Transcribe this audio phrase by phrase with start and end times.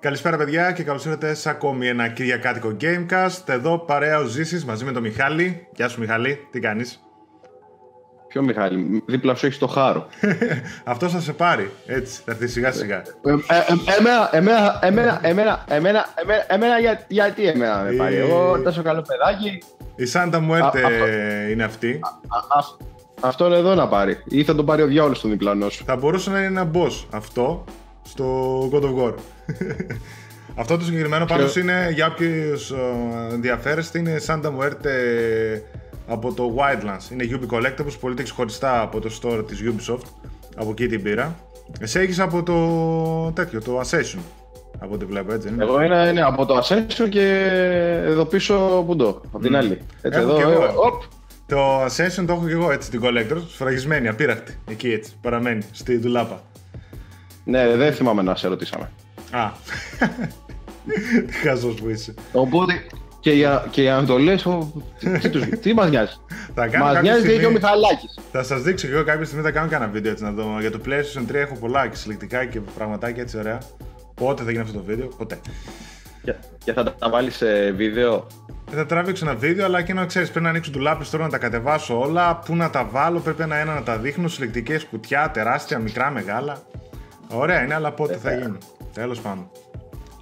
[0.00, 3.42] Καλησπέρα παιδιά και καλώς ήρθατε σε ακόμη ένα Κυριακάτικο Gamecast.
[3.46, 5.66] Εδώ παρέα ο Ζήσης μαζί με τον Μιχάλη.
[5.74, 7.00] Γεια σου Μιχάλη, τι κάνεις;
[8.28, 10.06] Ποιο Μιχάλη, δίπλα σου έχεις το χάρο.
[10.84, 13.02] Αυτό θα σε πάρει, έτσι, θα έρθει σιγά σιγά.
[13.96, 16.06] Εμένα, εμένα, εμένα, εμένα, εμένα,
[16.48, 16.74] εμένα,
[17.08, 19.62] γιατί εμένα με πάρει; Εγώ τόσο καλό παιδάκι.
[19.96, 20.80] Η Σάντα Μουέρτε
[21.50, 22.00] είναι αυτή.
[23.20, 24.22] Αυτό είναι εδώ να πάρει.
[24.24, 25.84] Ή θα τον πάρει ο διάολος στον διπλανό σου.
[25.84, 27.64] Θα μπορούσε να είναι ένα boss αυτό
[28.10, 29.14] στο God of War.
[30.62, 32.72] αυτό το συγκεκριμένο πάντως είναι για όποιους
[33.32, 34.88] ενδιαφέρεστε είναι Santa Muerte
[36.06, 37.12] από το Wildlands.
[37.12, 40.06] Είναι UB Collectibles, πωλείται ξεχωριστά από το store της Ubisoft.
[40.56, 41.36] Από εκεί την πήρα.
[41.80, 44.18] Εσύ έχεις από το τέτοιο, το Ascension.
[44.78, 45.64] Από ό,τι βλέπω, έτσι είναι.
[45.64, 47.48] Εγώ είναι, είναι από το Ascension και
[48.04, 49.78] εδώ πίσω που το, από την άλλη.
[50.02, 50.64] Έτσι, Έχω εδώ, και εγώ.
[50.64, 51.02] ε, οπ.
[51.46, 54.58] Το Ascension το έχω και εγώ έτσι την Collector, σφραγισμένη, απείραχτη.
[54.70, 56.42] Εκεί έτσι, παραμένει, στη δουλάπα.
[57.48, 58.90] Ναι, δεν θυμάμαι να σε ρωτήσαμε.
[59.30, 59.50] Α,
[61.26, 62.14] τι χαζός που είσαι.
[62.32, 62.72] Οπότε
[63.20, 66.12] και για, και για να το λες, ο, τι, τι, τους- τι μας νοιάζει;
[66.54, 68.18] Θα κάνω Μας κάποια νοιάζει και στιγμή- ο Μιχαλάκης.
[68.32, 70.56] Θα σας δείξω και εγώ κάποια στιγμή θα κάνω κανένα βίντεο έτσι να δω.
[70.60, 73.58] Για το PlayStation 3 έχω πολλά και συλλεκτικά και πραγματάκια έτσι ωραία.
[74.14, 75.38] Πότε θα γίνει αυτό το βίντεο, ποτέ.
[76.22, 78.26] Και, και θα τα βάλεις σε βίντεο;
[78.72, 81.24] Ε, Θα τραβήξω ένα βίντεο, αλλά και να ξέρεις, πρέπει να ανοίξω του λάπης τώρα
[81.24, 82.36] να τα κατεβάσω όλα.
[82.36, 84.28] Πού να τα βάλω, πρέπει ένα-ένα να τα δείχνω.
[84.28, 86.62] Συλλεκτικές κουτιά, τεράστια, μικρά, μεγάλα.
[87.32, 88.58] Ωραία είναι, αλλά πότε θα γίνει.
[88.92, 89.50] Τέλος πάντων.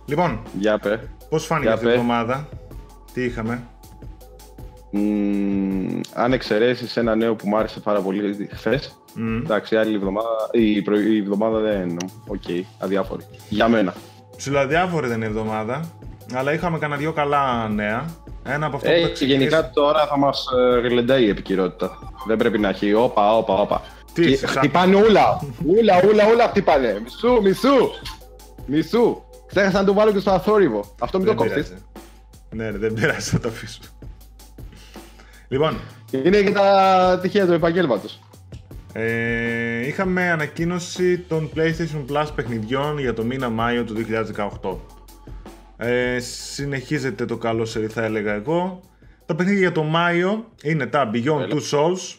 [0.06, 1.00] Λοιπόν, Για πέ.
[1.28, 1.98] πώς φάνηκε Για αυτή η πες.
[1.98, 2.48] εβδομάδα,
[3.12, 3.62] τι είχαμε;
[4.90, 8.96] Μμμ, αν εξαιρέσεις ένα νέο που μου άρεσε πάρα πολύ χθες.
[9.14, 9.36] Μμ.
[9.36, 11.96] Εντάξει, άλλη εβδομάδα, η, προ, η εβδομάδα δεν.
[12.26, 12.42] Οκ,
[12.78, 13.22] αδιάφορη.
[13.48, 13.94] Για μένα.
[14.36, 15.80] Ψιλοαδιάφορη ήταν η εβδομάδα,
[16.34, 18.04] αλλά είχαμε κανένα δυο καλά νέα.
[18.44, 19.48] Ένα από αυτό Ε, που θα και ξεκινήσει.
[19.48, 20.46] γενικά τώρα θα μας
[20.82, 21.98] γλεντάει η επικαιρότητα.
[22.26, 23.82] Δεν πρέπει να έχει όπα, όπα, όπα.
[24.16, 25.40] Τι Και είσαι, σαν- χτυπάνε ούλα.
[25.66, 27.00] ούλα, ούλα, ούλα χτυπάνε.
[27.02, 27.90] Μισού, μισού.
[28.66, 29.22] Μισού.
[29.46, 30.94] Ξέχασα να το βάλω και στο αθόρυβο.
[31.00, 31.66] Αυτό μην το Δεν κόψεις.
[31.68, 31.82] πειράζει.
[32.50, 33.78] Ναι, ρε, δεν πειράζει, θα το αφήσω.
[35.48, 35.76] Λοιπόν,
[36.24, 38.20] Είναι και τα τυχαία του επαγγέλματος.
[38.92, 44.76] ε, είχαμε ανακοίνωση των PlayStation Plus παιχνιδιών για το μήνα Μάιο του 2018.
[45.76, 48.80] Ε, συνεχίζεται το καλό σερί θα έλεγα εγώ.
[49.26, 51.48] Τα παιχνίδια για το Μάιο είναι τα Beyond Έλα.
[51.50, 52.14] Two Souls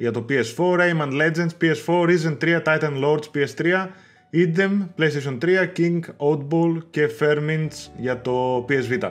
[0.00, 3.86] για το PS4, Rayman Legends PS4, Risen 3, Titan Lords PS3,
[4.32, 9.10] Idem PlayStation 3, King, Oddball και Fairmints για το PS Vita.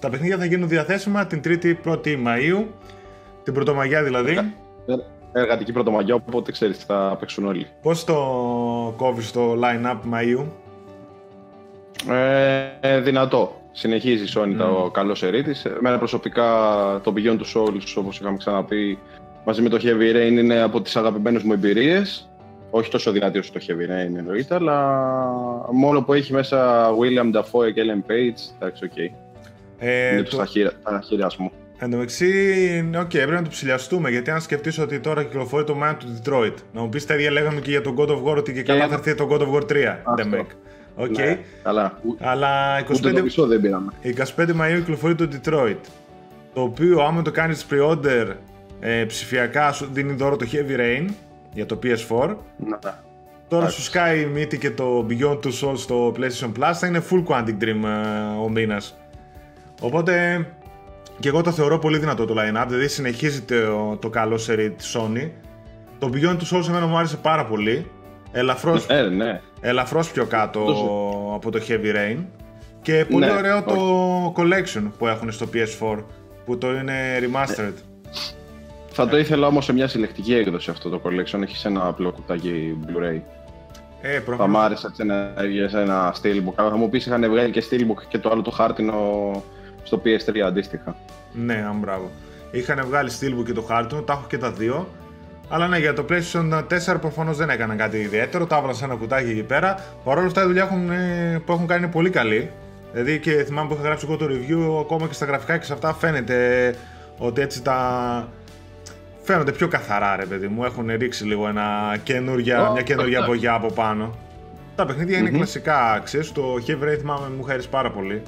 [0.00, 2.64] Τα παιχνίδια θα γίνουν διαθέσιμα την 3η 1η Μαΐου,
[3.42, 4.54] την Πρωτομαγιά δηλαδή.
[5.32, 7.66] Εργατική πρωτομαγιά, οπότε ξέρεις, θα παίξουν όλοι.
[7.82, 8.14] Πώς το
[8.96, 10.44] κόβεις το line-up Μαΐου;
[12.80, 13.60] Ε, δυνατό.
[13.72, 15.64] Συνεχίζει η Sony το καλό σερί της.
[15.64, 16.44] Εμένα προσωπικά
[17.02, 18.98] το Beyond Two Souls, όπως είχαμε ξαναπεί,
[19.48, 22.30] μαζί με το Heavy Rain είναι από τις αγαπημένες μου εμπειρίες.
[22.70, 24.98] Όχι τόσο δυνατή όσο το Heavy Rain εννοείται, αλλά
[25.72, 28.54] μόνο που έχει μέσα Willem Dafoe και Ellen Page.
[28.58, 28.96] Εντάξει, οκ.
[29.78, 30.34] Ε, είναι το- το...
[30.36, 31.50] στα, χέρια, στα χέρια μου.
[31.78, 32.30] Εν τω μεταξύ,
[32.98, 36.54] οκ, πρέπει να το ψυλλιαστούμε γιατί αν σκεφτείς ότι τώρα κυκλοφορεί το Mind του Detroit,
[36.72, 38.88] να μου πεις τα ίδια λέγαμε και για τον God of War ότι και καλά
[38.88, 39.76] θα έρθει το God of War 3.
[40.04, 40.28] Αυτό.
[40.32, 40.46] Ντεμέκ.
[40.96, 41.18] Ok.
[41.18, 41.98] Ναι, καλά.
[42.02, 42.48] Ού- Αλλά
[42.92, 43.92] Ούτε το 25, μισό δεν πήραμε.
[44.02, 45.76] 25 Μαΐου κυκλοφορεί το Detroit.
[46.54, 48.26] Το οποίο άμα το κάνεις pre-order
[48.80, 51.06] ε, ψηφιακά σου δίνει δώρο το Heavy Rain
[51.52, 52.36] για το PS4.
[52.56, 52.78] Να.
[53.48, 53.80] Τώρα Εντάξει.
[53.80, 57.24] σου σκάει η μύτη και το Beyond Two Souls στο PlayStation Plus θα είναι full
[57.24, 58.96] Quantic Dream ε, ο μήνας.
[59.80, 60.46] Οπότε
[61.20, 64.96] και εγώ το θεωρώ πολύ δυνατό το line-up, δηλαδή συνεχίζει το, το καλό σερί της
[64.98, 65.30] Sony.
[65.98, 67.90] Το Beyond Two Souls εμένα μου άρεσε πάρα πολύ.
[68.32, 69.40] Ελαφρώς, Ε, ναι.
[69.60, 70.84] ελαφρώς πιο κάτω Τόσο.
[71.34, 72.24] από το Heavy Rain.
[72.82, 73.76] Και πολύ Ναι, ωραίο το
[74.36, 76.04] collection που έχουν στο PS4,
[76.44, 77.72] που το είναι remastered.
[79.00, 81.42] Θα το ήθελα όμως σε μια συλλεκτική έκδοση αυτό το collection.
[81.42, 83.20] Έχει ένα απλό κουτάκι Blu-ray.
[84.00, 84.56] Ε, Θα προφανώς.
[84.56, 86.52] μ' άρεσε έτσι να έβγαινε σε ένα steelbook.
[86.54, 88.94] Αλλά θα μου πεις είχαν βγάλει και steelbook και το άλλο το χάρτινο
[89.82, 90.96] στο PS3 αντίστοιχα.
[91.32, 92.10] Ναι, α, μπράβο.
[92.50, 94.88] Είχαν βγάλει Steelbook και το χάρτινο, τα έχω και τα δύο.
[95.48, 96.62] Αλλά ναι, για το PlayStation
[96.94, 98.46] 4 προφανώς δεν έκαναν κάτι ιδιαίτερο.
[98.46, 99.78] Τα έβαλαν σε ένα κουτάκι εκεί πέρα.
[100.04, 102.50] Παρ' όλα αυτά η δουλειά έχουν, ε, που έχουν κάνει είναι πολύ καλή.
[102.92, 105.72] Δηλαδή και θυμάμαι που είχα γράψει εγώ το review, ακόμα και στα γραφικά και σε
[105.72, 106.74] αυτά φαίνεται
[107.18, 108.28] ότι έτσι τα.
[109.28, 110.64] Φαίνονται πιο καθαρά, ρε παιδί μου.
[110.64, 113.30] Έχουν ρίξει λίγο ένα καινούρια, Ω, μια καινούργια εντάξει.
[113.34, 114.14] μπογιά από πάνω.
[114.76, 115.36] Τα παιχνίδια είναι Μμμ.
[115.36, 118.22] κλασικά, ξέρεις, το Heavy Rain θυμάμαι μου χαίρεσε πάρα πολύ.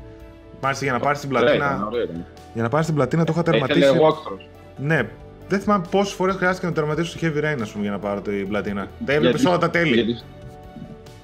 [0.61, 1.87] Μάλιστα για να πάρεις την Ωραία ήταν, πλατίνα.
[1.87, 2.25] ωραία ήταν.
[2.55, 4.01] Για να πάρεις την πλατίνα το είχα Ήθελε τερματίσει.
[4.05, 4.47] walkthrough.
[4.77, 5.03] Ναι,
[5.49, 8.21] δεν θυμάμαι πόσες φορές χρειάστηκε να τερματίσω το Heavy Rain, ας πούμε, για να πάρω
[8.21, 8.89] την πλατίνα.
[9.07, 10.19] Τα έβλεπες Γιατί- όλα τα τέλη.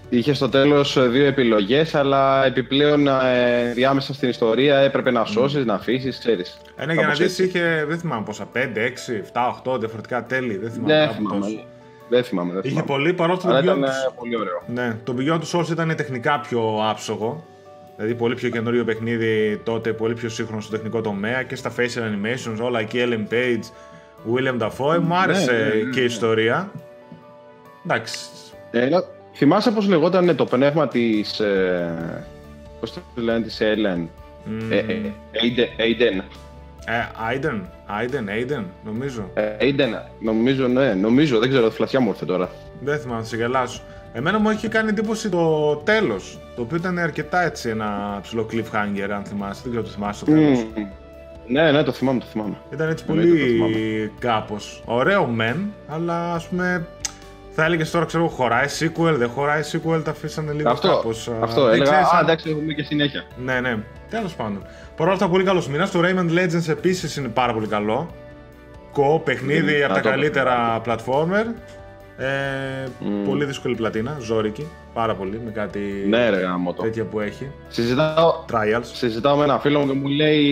[0.08, 5.64] Γιατί Είχε στο τέλος δύο επιλογές, αλλά επιπλέον ε, διάμεσα στην ιστορία έπρεπε να σώσεις,
[5.64, 6.58] να αφήσεις, ξέρεις.
[6.76, 7.85] Ε, ναι, για να δεις, είχε.
[7.88, 8.49] Δεν θυμάμαι πόσα.
[8.53, 9.23] 5, 6,
[9.64, 10.56] 7, 8 διαφορετικά τέλη.
[10.56, 10.93] Δεν θυμάμαι.
[10.94, 11.41] Δεν κάπου θυμάμαι.
[11.41, 11.64] τόσο.
[12.08, 12.50] Δεν θυμάμαι.
[12.53, 12.87] Δεν Είχε θυμάμαι.
[12.87, 14.62] πολύ παρόλο που Αλλά το ήταν Beyond ε, του- πολύ ωραίο.
[14.67, 17.44] Ναι, το Beyond τους Souls ήταν τεχνικά πιο άψογο.
[17.97, 22.00] Δηλαδή πολύ πιο καινούριο παιχνίδι τότε, πολύ πιο σύγχρονο στο τεχνικό τομέα και στα facial
[22.00, 23.64] animations, όλα εκεί, Ellen Page,
[24.35, 24.99] William Dafoe.
[24.99, 25.91] Μου άρεσε ναι, ναι, ναι.
[25.91, 26.70] και η ιστορία.
[27.85, 28.19] Εντάξει.
[28.70, 28.88] Ε,
[29.37, 31.41] θυμάσαι πώς λεγόταν το πνεύμα της...
[31.41, 32.25] Ε,
[32.81, 34.06] πώς το λένε, της Ellen.
[34.44, 34.73] Μμμ.
[34.73, 36.23] Ε, ε, Aiden- Aiden.
[36.88, 36.93] Ε,
[37.31, 37.61] Aiden,
[38.00, 39.31] Aiden, Aiden, νομίζω.
[39.35, 39.88] Ε, Aiden,
[40.21, 42.50] νομίζω, ναι, νομίζω, δεν ξέρω, φλασιά μου ήρθε τώρα.
[42.81, 43.81] Δεν θυμάμαι, θα σε γελάσω.
[44.12, 49.09] Εμένα μου έχει κάνει εντύπωση το τέλος, το οποίο ήταν αρκετά έτσι ένα ψηλό cliffhanger,
[49.15, 49.61] αν θυμάσαι.
[49.62, 50.59] Δεν ξέρω το θυμάσαι το τέλος.
[50.59, 50.87] Μμμ.
[51.49, 52.56] Ναι, ναι, το θυμάμαι, το θυμάμαι.
[52.73, 54.11] Ήταν έτσι Εννοείται, το πολύ θυμάμαι.
[54.19, 54.83] κάπως.
[54.85, 56.87] Ωραίο μεν, αλλά ας πούμε
[57.58, 61.29] θα έλεγες τώρα, ξέρω εγώ, χωράει sequel, δεν χωράει sequel, τα αφήσανε λίγο Αυτό, κάπως.
[61.29, 63.25] α, αυτό δεν έλεγα, ξέρεις α, αν- εντάξει, έχουμε και συνέχεια.
[63.44, 63.76] Ναι, ναι.
[64.11, 64.62] Τέλος πάντων.
[64.97, 65.91] Παρ' όλα αυτά, πολύ καλός μήνας.
[65.91, 68.08] Το Rayman Legends επίσης είναι πάρα πολύ καλό.
[68.93, 71.44] Κο, παιχνίδι Mm, από να τα το καλύτερα platformer.
[72.19, 72.26] Ε,
[73.00, 73.05] Mm.
[73.29, 74.67] Πολύ δύσκολη πλατίνα, ζόρικη.
[74.94, 75.79] Πάρα πολύ με κάτι
[76.09, 76.82] Ναι, ρε, γάμο το.
[76.82, 77.50] τέτοια που έχει.
[77.69, 78.81] Συζητάω, Trials.
[78.93, 80.44] συζητάω με ένα φίλο μου και μου λέει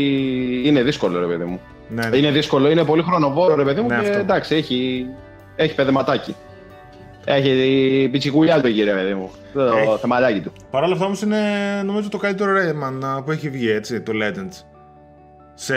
[0.64, 1.60] είναι δύσκολο ρε παιδί μου.
[1.88, 2.16] Ναι, ναι.
[2.16, 4.18] Είναι δύσκολο, είναι πολύ χρονοβόρο ρε παιδί μου Ναι, και αυτό.
[4.18, 5.06] εντάξει, έχει,
[5.56, 6.34] έχει παιδεματάκι.
[7.24, 9.30] Έχει πιτσικουλιά το εκεί ρε παιδί μου.
[9.52, 9.96] Το Έχει.
[10.00, 10.52] θεματάκι του.
[10.70, 11.38] Παρ' όλα αυτά όμως είναι
[11.84, 14.62] νομίζω το καλύτερο Rayman α, που έχει βγει έτσι, το Legends.
[15.54, 15.74] Σε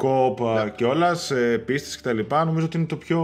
[0.00, 0.70] co-op Ναι.
[0.76, 3.20] και όλα, σε πίστες και τα λοιπά, νομίζω ότι είναι το πιο...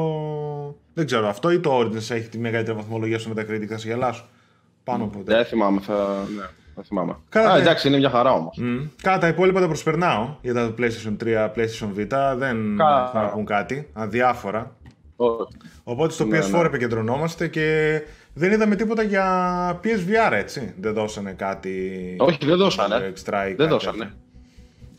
[0.95, 4.25] Δεν ξέρω, αυτό ή το Origins έχει τη μεγαλύτερη βαθμολογία στο Metacritic, θα σε γελάσω.
[4.85, 5.95] Πάνω από Δεν θυμάμαι, θα,
[6.37, 6.43] ναι,
[6.75, 7.17] θα θυμάμαι.
[7.29, 7.61] Καλά, Α, ναι.
[7.61, 8.59] εντάξει, είναι μια χαρά όμως.
[8.63, 8.89] Mm.
[9.03, 12.35] Κατά τα υπόλοιπα τα προσπερνάω για τα PlayStation 3, PlayStation Vita.
[12.37, 13.05] Δεν Καλά.
[13.09, 13.89] έχουν να πούν κάτι.
[13.93, 14.77] Αδιάφορα.
[15.23, 15.57] Όχι.
[15.85, 16.61] Οπότε στο Ναι, PS4 ναι.
[16.67, 18.01] επικεντρωνόμαστε και
[18.35, 20.75] δεν είδαμε τίποτα για PSVR έτσι.
[20.81, 21.81] Δεν δώσανε κάτι.
[22.19, 22.97] Όχι, δεν δώσανε.
[22.97, 23.99] Extra ή Δεν κάτι δώσανε.
[23.99, 24.15] τέτοιο.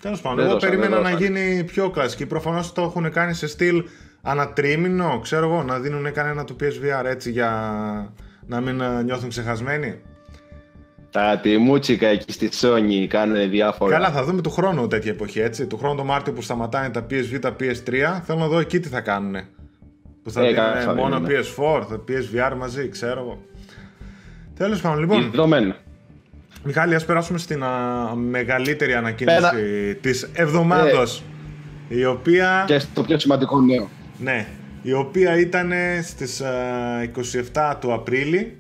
[0.01, 1.39] Τέλος πάντων, Δεν εγώ δώσανε, περίμενα δεν να δώσανε.
[1.39, 2.25] γίνει πιο κλασική.
[2.25, 3.83] Προφανώς το έχουν κάνει σε στυλ
[4.21, 7.49] ανατρίμηνο, ξέρω εγώ, να δίνουν κανένα του PSVR έτσι για
[8.47, 9.99] να μην ε, νιώθουν ξεχασμένοι.
[11.11, 13.91] Τα τιμούτσικα εκεί στη Sony κάνουν διάφορα.
[13.91, 15.67] Καλά, θα δούμε του χρόνου τέτοια εποχή, έτσι.
[15.67, 18.87] Του χρόνου το Μάρτιο που σταματάνε τα PSV, τα PS3, θέλω να δω εκεί τι
[18.87, 19.35] θα κάνουν.
[20.23, 21.39] Που θα Ε, δίνουν καλά, θα μόνο δίνουνε.
[21.57, 23.41] PS4, θα PSVR μαζί, ξέρω εγώ.
[24.57, 25.75] Τέλος πάντων, λοιπόν, Δεδομένο.
[26.63, 31.23] Μιχάλη, ας περάσουμε στην α, μεγαλύτερη ανακοίνωση της εβδομάδος.
[31.87, 33.89] Η οποία, Και στο πιο σημαντικό νέο.
[34.17, 34.47] ναι,
[34.81, 35.71] η οποία ήταν
[36.03, 36.51] στις α,
[37.53, 38.57] 27 του Απρίλη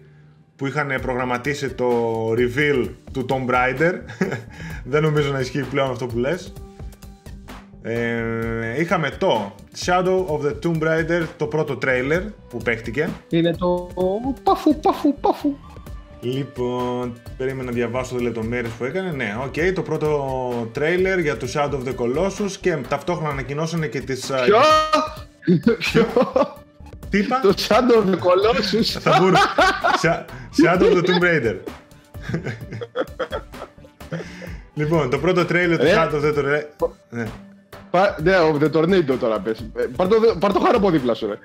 [0.55, 1.87] που είχαν προγραμματίσει το
[2.31, 3.93] reveal του Tomb Raider.
[4.91, 6.53] Δεν νομίζω να ισχύει πλέον αυτό που λες.
[7.81, 8.21] Ε,
[8.81, 13.09] είχαμε το Shadow of the Tomb Raider, το πρώτο trailer που παίχτηκε.
[13.29, 13.89] Είναι το
[14.43, 15.53] παφου, παφου, παφου.
[16.21, 19.11] Λοιπόν, περίμενα να διαβάσω τις λεπτομέρειες που έκανε.
[19.11, 23.99] Ναι, οκ, το πρώτο τρέιλερ για το Shadow of the Colossus και ταυτόχρονα ανακοινώσανε και
[24.01, 24.31] τις...
[24.31, 24.57] α, Ποιο;
[25.77, 26.05] Ποιο;
[27.09, 28.99] Τι είπα; Το Shadow of the Colossus.
[28.99, 29.41] Θα μπορούσε.
[30.01, 30.25] Sha-
[30.63, 31.55] Shadow of the Tomb Raider.
[34.73, 35.93] λοιπόν, το πρώτο τρέιλερ του Ρε.
[35.95, 37.25] Shadow of the Tomb Raider...
[37.91, 37.99] Ναι.
[37.99, 39.59] Πα- Ναι, of the Tornado τώρα πες.
[39.75, 41.37] Ε, Πάρ' το, πάρ' το χάρο από δίπλα σου, ρε.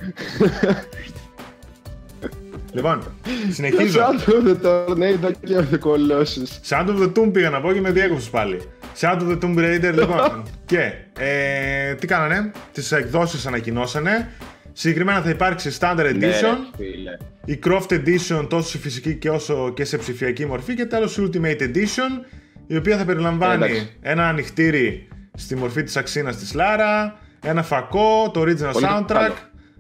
[2.73, 3.03] Λοιπόν,
[3.51, 4.01] συνεχίζω.
[4.01, 6.69] Shadow of the Tornado και of the Colossus.
[6.69, 8.61] Shadow of the Tomb πήγα να πω και με διέκοψες πάλι.
[9.01, 10.43] Shadow of the Tomb Raider, λοιπόν.
[10.67, 14.31] και ε, τι κάνανε, τις εκδόσεις ανακοινώσανε.
[14.73, 17.17] Συγκεκριμένα θα υπάρξει Standard Edition, Ναι, ρε, φίλε.
[17.45, 21.31] η Croft Edition τόσο σε φυσική και όσο και σε ψηφιακή μορφή και τέλος η
[21.33, 22.25] Ultimate Edition,
[22.67, 23.97] η οποία θα περιλαμβάνει Εντάξει.
[24.01, 29.35] ένα ανοιχτήρι στη μορφή της αξίνας της Λάρα, ένα φακό, το original Πολύ soundtrack, καλό.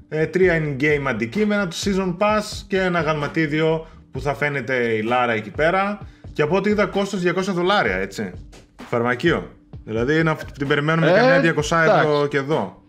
[0.08, 5.32] ε, τρία in-game αντικείμενα, το Season Pass και ένα γαλματίδιο που θα φαίνεται η Λάρα
[5.32, 5.98] εκεί πέρα.
[6.32, 8.32] Και από ό,τι είδα κόστος 200 δολάρια, έτσι.
[8.88, 9.50] Φαρμακείο.
[9.84, 12.28] Δηλαδή να την περιμένουμε Ε, καμιά 200 ευρώ εντάξει.
[12.28, 12.82] και εδώ.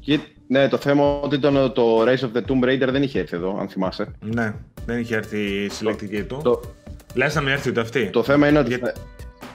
[0.00, 3.36] Και, ναι, το θέμα ότι ήταν το Race of the Tomb Raider δεν είχε έρθει
[3.36, 4.12] εδώ, αν θυμάσαι.
[4.20, 4.54] Ναι,
[4.86, 6.40] δεν είχε έρθει η συλλεκτική του.
[6.44, 6.60] Το,
[7.14, 8.10] Λες να μην έρθει ούτε αυτή.
[8.10, 8.68] το θέμα είναι ότι.
[8.68, 8.92] Γιατί-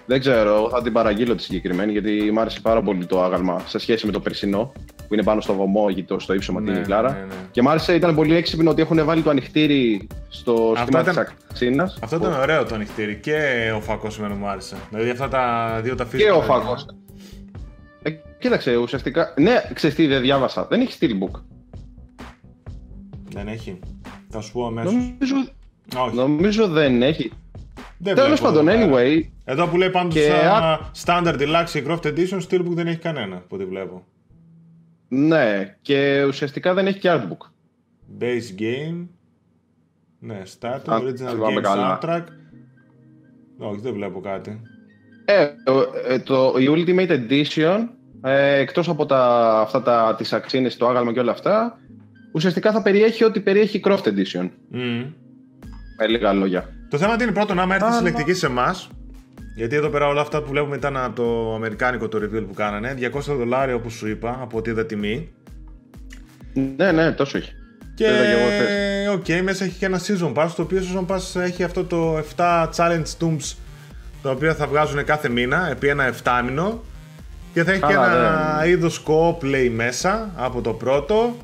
[0.07, 3.62] Δεν ξέρω, εγώ θα την παραγγείλω τη συγκεκριμένη γιατί μου άρεσε πάρα πολύ το άγαλμα
[3.67, 4.71] σε σχέση με το περσινό
[5.07, 7.12] που είναι πάνω στο βωμό ή το, στο ύψωμα Ναι, την Κλάρα.
[7.12, 7.33] ναι, ναι.
[7.51, 11.33] Και μου άρεσε, ήταν πολύ έξυπνο ότι έχουν βάλει το ανοιχτήρι στο σχήμα ήταν- της
[11.50, 11.97] αξίνας.
[12.01, 13.38] Αυτό ήταν ωραίο το ανοιχτήρι και
[13.75, 14.75] ο φακός εμένα μου άρεσε.
[14.89, 16.33] Δηλαδή αυτά τα δύο τα Και φύσικα.
[16.35, 16.85] ο φακός.
[18.01, 18.09] Ε,
[18.39, 19.33] κοίταξε, ουσιαστικά.
[19.38, 20.65] Ναι, ξέρεις τι, δεν διάβασα.
[20.69, 21.39] Δεν έχει steelbook.
[23.29, 23.79] Δεν έχει.
[24.29, 24.93] Θα σου πω αμέσως.
[24.93, 25.35] Νομίζω,
[25.97, 26.15] Όχι.
[26.15, 27.31] νομίζω δεν έχει.
[27.97, 29.03] Δεν Τέλος βλέπω πάντων, εδώ πέρα.
[29.03, 30.31] anyway, Εδώ που λέει πάντως Και
[31.05, 34.05] Standard Deluxe Croft Edition, Steelbook δεν έχει κανένα από ό,τι βλέπω.
[35.07, 37.47] ναι, και ουσιαστικά δεν έχει και artbook.
[38.19, 39.07] Base Game.
[40.19, 41.99] Ναι, Start, Αν Original θυμάμαι Game καλά.
[42.01, 42.23] Soundtrack.
[43.57, 44.61] Όχι, δεν βλέπω κάτι.
[45.25, 47.87] Ε, το, ε, το, η Ultimate Edition,
[48.21, 51.79] ε, εκτός από τα, αυτά τα, τις αξίνες, το άγαλμα και όλα αυτά,
[52.33, 54.49] ουσιαστικά θα περιέχει ό,τι περιέχει Croft Edition.
[54.69, 55.05] Μμμ.
[55.97, 56.69] Με λίγα λόγια.
[56.95, 58.89] Το θέμα είναι πρώτον, άμα έρθεις Αλλά- συλλεκτική σε εμάς,
[59.55, 62.93] Γιατί εδώ πέρα όλα αυτά που βλέπουμε ήταν από το αμερικάνικο το reveal που κάνανε.
[62.93, 65.29] 200 δολάρια όπως σου είπα, από ό,τι είδα τιμή.
[66.77, 67.51] Ναι, ναι, τόσο έχει.
[67.95, 68.05] Και
[69.12, 72.17] ok, okay, μέσα έχει και ένα season pass, το οποίο season pass έχει αυτό το
[72.35, 73.55] 7 challenge tombs,
[74.21, 76.83] τα οποία θα βγάζουν κάθε μήνα, επί ένα 7 μήνο.
[77.53, 78.69] Και θα έχει και ένα ναι.
[78.69, 81.35] είδος co-play μέσα από το πρώτο.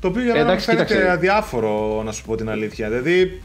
[0.00, 2.88] Το οποίο για να Εντάξει, φαίνεται αδιάφορο, να σου πω την αλήθεια.
[2.88, 3.42] Δηλαδή.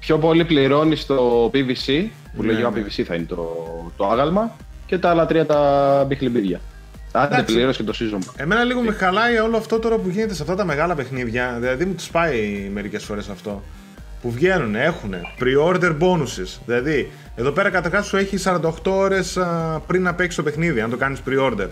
[0.00, 2.68] Πιο πολύ πληρώνει το PVC, που ναι, λέγει ναι.
[2.68, 3.56] PVC θα είναι το,
[3.96, 6.60] το άγαλμα, και τα άλλα τρία τα μπιχλιμπίδια.
[7.12, 8.32] Άντε πλήρωσε και το season.
[8.36, 11.56] Εμένα λίγο με χαλάει όλο αυτό τώρα που γίνεται σε αυτά τα μεγάλα παιχνίδια.
[11.60, 13.62] Δηλαδή μου τους πάει μερικές φορές αυτό.
[14.22, 16.58] Που βγαίνουν, έχουν pre-order bonuses.
[16.66, 19.38] Δηλαδή, εδώ πέρα καταρχάς σου έχει 48 ώρες
[19.86, 21.68] πριν να παίξεις το παιχνίδι, αν το κάνεις pre-order.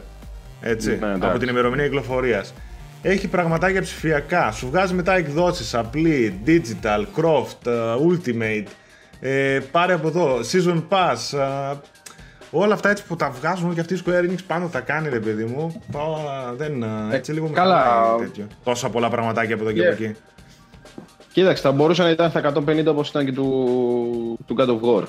[0.61, 2.54] Έτσι, ναι, από την ημερομηνία κυκλοφορίας.
[3.02, 4.50] Έχει πραγματάκια ψηφιακά.
[4.50, 7.68] Σου βγάζει μετά εκδόσεις απλή, digital, croft,
[8.08, 8.66] ultimate.
[9.20, 11.38] Ε, πάρε από εδώ, season pass,
[12.50, 15.20] όλα αυτά έτσι που τα βγάζουν και αυτή η Square Enix πάνω τα κάνει ρε
[15.20, 15.82] παιδί μου.
[16.56, 18.16] δεν, ε, έτσι λίγο καλά.
[18.18, 18.46] τέτοιο.
[18.64, 20.14] Τόσα πολλά πραγματάκια από εδώ και από εκεί.
[21.32, 25.04] Κοίταξε, θα μπορούσε να ήταν στα 150 όπως ήταν και του, του God of War.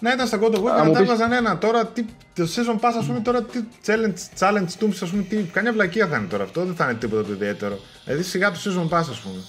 [0.00, 1.58] Ναι, ήταν στα God of War και μετά έβαζαν ένα.
[1.58, 5.36] Τώρα τι, το Season Pass, ας πούμε, τώρα τι challenge, challenge tombs, ας πούμε, τι,
[5.36, 6.64] καμιά βλακία θα είναι τώρα αυτό.
[6.64, 7.78] Δεν θα είναι τίποτα το ιδιαίτερο.
[8.04, 9.40] Δηλαδή σιγά το Season Pass, ας πούμε.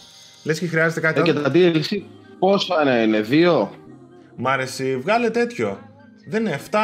[0.43, 2.01] Λες και χρειάζεται κάτι ε, Και τα DLC
[2.39, 3.71] πόσα είναι, είναι, δύο;
[4.35, 5.77] Μ' άρεσε, βγάλε τέτοιο.
[6.27, 6.77] Δεν είναι 7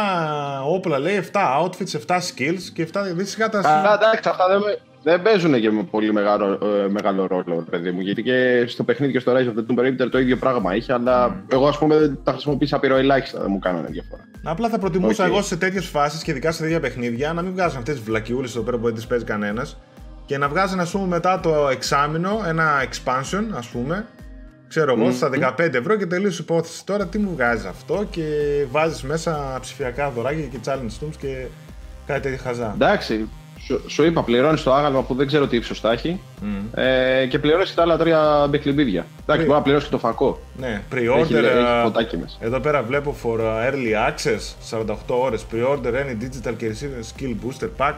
[0.67, 3.62] όπλα, λέει 7 outfits, 7 skills και 7 δίσικα τα.
[3.62, 4.62] Καλά, εντάξει, αυτά δεν,
[5.05, 8.01] δεν παίζουν και με πολύ μεγάλο, ε, μεγάλο ρόλο, παιδί μου.
[8.01, 10.93] Γιατί και στο παιχνίδι και στο Rise of the Tomb Raider το ίδιο πράγμα είχε,
[10.93, 11.53] αλλά mm.
[11.53, 14.24] εγώ ας πούμε τα χρησιμοποίησα πυροελάχιστα, δεν μου κάνανε διαφορά.
[14.43, 15.27] Απλά θα προτιμούσα okay.
[15.27, 18.55] εγώ σε τέτοιες φάσεις και ειδικά σε τέτοια παιχνίδια να μην βγάζουν αυτές τις βλακιούλες
[18.55, 19.77] εδώ πέρα που δεν τις παίζει κανένας
[20.25, 24.05] και να βγάζει, ας πούμε, μετά το εξάμεινο ένα expansion, ας πούμε,
[24.67, 26.85] ξέρω εγώ, στα 15 ευρώ και τελείωσε υπόθεση.
[26.85, 28.24] Τώρα τι μου βγάζει αυτό και
[28.71, 31.45] βάζεις μέσα ψηφιακά δωράκια και challenge tools και
[32.05, 32.71] κάτι τέτοια χαζά.
[32.74, 33.27] Εντάξει,
[33.65, 36.79] σου, σου είπα, πληρώνεις το άγαλμα που δεν ξέρω τι ύψος θα έχει mm.
[36.79, 39.05] ε, και πληρώνεις τα άλλα τρία μπεκλιμπίδια.
[39.22, 40.39] Εντάξει, μπορεί να πληρώσεις και το φακό.
[40.57, 41.19] Ναι, pre-order.
[41.19, 41.36] Έχει,
[41.98, 42.38] έχει μέσα.
[42.39, 45.45] Εδώ πέρα βλέπω for early access 48 ώρες.
[45.51, 46.75] Pre-order any digital και
[47.15, 47.93] skill booster pack.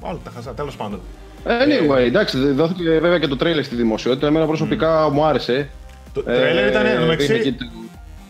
[0.00, 1.00] Όλα τα χαζά, τέλος πάντων.
[1.44, 4.26] Anyway, εντάξει, δόθηκε βέβαια και το τρέιλερ στη δημοσιότητα.
[4.26, 5.12] Εμένα προσωπικά mm.
[5.12, 5.70] μου άρεσε.
[6.12, 7.56] Το τρέλερ ήταν ε, μεταξύ.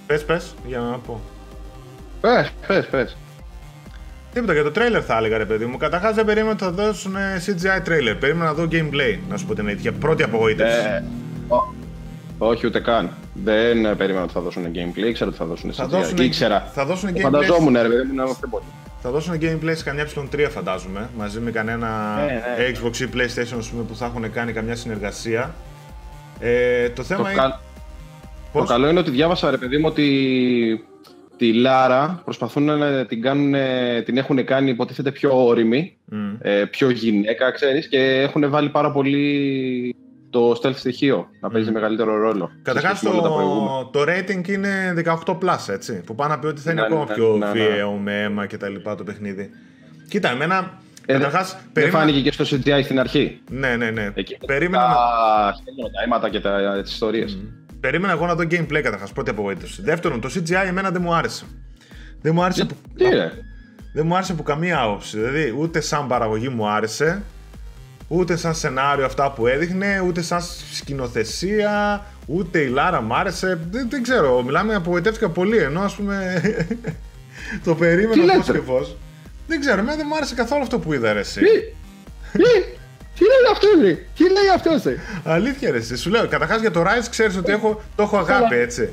[0.06, 1.20] Πες, πες, για να πω.
[2.20, 3.16] Πες, πες, πες.
[4.36, 5.76] Τίποτα για το τρέιλερ θα έλεγα ρε παιδί μου.
[5.76, 7.14] Καταρχάς δεν περίμενα ότι θα δώσουν
[7.46, 8.16] CGI τρέιλερ.
[8.16, 9.92] Περίμενα να δω gameplay, να σου πω την αλήθεια.
[9.92, 10.78] Πρώτη απογοήτευση.
[10.78, 11.02] Ε,
[12.38, 13.10] όχι, ούτε καν.
[13.34, 15.06] Δεν περίμενα ότι θα δώσουν gameplay.
[15.06, 15.88] Ήξερα ότι θα δώσουν θα CGI.
[15.88, 16.70] Δώσουν, ήξερα.
[16.74, 17.20] Θα δώσουν gameplay.
[17.20, 18.64] Φανταζόμουν, ρε παιδί μου, να είμαστε πολύ.
[19.02, 21.10] Θα δώσουν gameplay σε καμιά ψηλον 3 φαντάζομαι.
[21.16, 22.72] Μαζί με κανένα ναι, ναι.
[22.72, 25.54] Xbox ή PlayStation πούμε, που θα έχουν κάνει καμιά συνεργασία.
[26.38, 27.58] Ε, το θέμα το είναι.
[28.52, 30.04] Το καλό είναι ότι διάβασα, ρε παιδί μου, ότι
[31.36, 33.54] τη Λάρα προσπαθούν να την, κάνουν,
[34.04, 35.96] την έχουν κάνει υποτίθεται πιο όρημη,
[36.40, 39.94] ε, πιο γυναίκα, ξέρεις, και έχουν βάλει πάρα πολύ
[40.30, 42.50] το stealth στοιχείο να παίζει μεγαλύτερο ρόλο.
[42.62, 46.80] Καταρχάς το, το rating είναι 18+, plus, έτσι, που πάνε να πει ότι θα είναι
[46.80, 49.50] ναι, ακόμα ναι, πιο ναι, ναι, βίαιο με αίμα και τα λοιπά το παιχνίδι.
[50.08, 51.98] Κοίτα, εμένα ε, Καταρχάς, δεν περίμενα...
[51.98, 53.40] φάνηκε και στο CGI στην αρχή.
[53.50, 54.10] Ναι, ναι, ναι.
[54.14, 54.84] Εκεί, περίμενα...
[54.84, 55.54] Τα,
[55.92, 57.38] τα αίματα και τα, τις ιστορίες.
[57.40, 57.65] Mm.
[57.80, 59.12] Περίμενα εγώ να δω gameplay καταρχάς.
[59.12, 59.82] Πρώτη απογοήτευση.
[59.82, 61.44] Δεύτερον, το CGI εμένα δεν μου άρεσε.
[62.22, 62.64] Δεν μου άρεσε.
[62.64, 62.74] που...
[62.96, 63.04] Τι
[63.92, 65.18] Δεν μου άρεσε από καμία άποψη.
[65.18, 67.22] Δηλαδή, ούτε σαν παραγωγή μου άρεσε,
[68.08, 70.40] ούτε σαν σενάριο αυτά που έδειχνε, ούτε σαν
[70.72, 73.58] σκηνοθεσία, ούτε η Λάρα μου άρεσε.
[73.70, 74.42] Δεν, δεν ξέρω.
[74.42, 75.58] Μιλάμε, απογοητεύτηκα πολύ.
[75.58, 76.42] Ενώ ας πούμε.
[77.64, 78.86] το περίμενα πώς και πώς.
[79.46, 81.40] Δεν ξέρω, εμένα δεν μου άρεσε καθόλου αυτό που είδα, ρε, εσύ.
[83.18, 83.92] Τι λέει αυτό, ρε!
[84.16, 84.96] Τι λέει αυτός, ρε!
[85.24, 85.96] Αλήθεια, ρε!
[85.96, 88.92] Σου λέω, καταρχάς για το Rise ξέρεις ότι έχω, το έχω αγάπη, έτσι.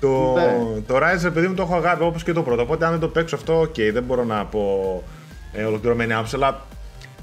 [0.00, 0.80] Το, ναι.
[0.86, 2.62] το Rise, παιδί μου, το έχω αγάπη όπως και το πρώτο.
[2.62, 5.02] Οπότε αν δεν το παίξω αυτό, ok, okay, δεν μπορώ να πω
[5.52, 6.34] ε, ολοκληρωμένη άποψη.
[6.34, 6.66] Αλλά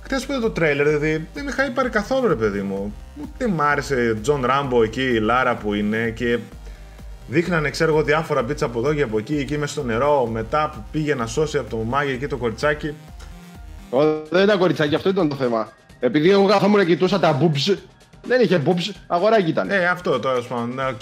[0.04, 2.94] χθες που είδα το τρέιλερ, δηλαδή δεν με είχε πάρει καθόλου, ρε παιδί μου.
[3.22, 6.40] Ούτε μ' άρεσε Τζον Ράμπο εκεί, η Λάρα που είναι και
[7.28, 10.26] δείχνανε, ξέρω εγώ, διάφορα μπίτσα από εδώ και από εκεί, εκεί μέσα στο νερό.
[10.26, 12.94] Μετά που πήγε να σώσει από το μάγι εκεί το κοριτσάκι.
[14.30, 15.72] Δεν ήταν κοριτσάκι, αυτό ήταν το θέμα.
[16.00, 17.78] Επειδή εγώ καθόμουν και κοιτούσα τα boobs,
[18.24, 19.70] δεν είχε boobs, αγοράκι ήταν.
[19.70, 21.00] Ε, αυτό τέλος πάντων, ναι, οκ.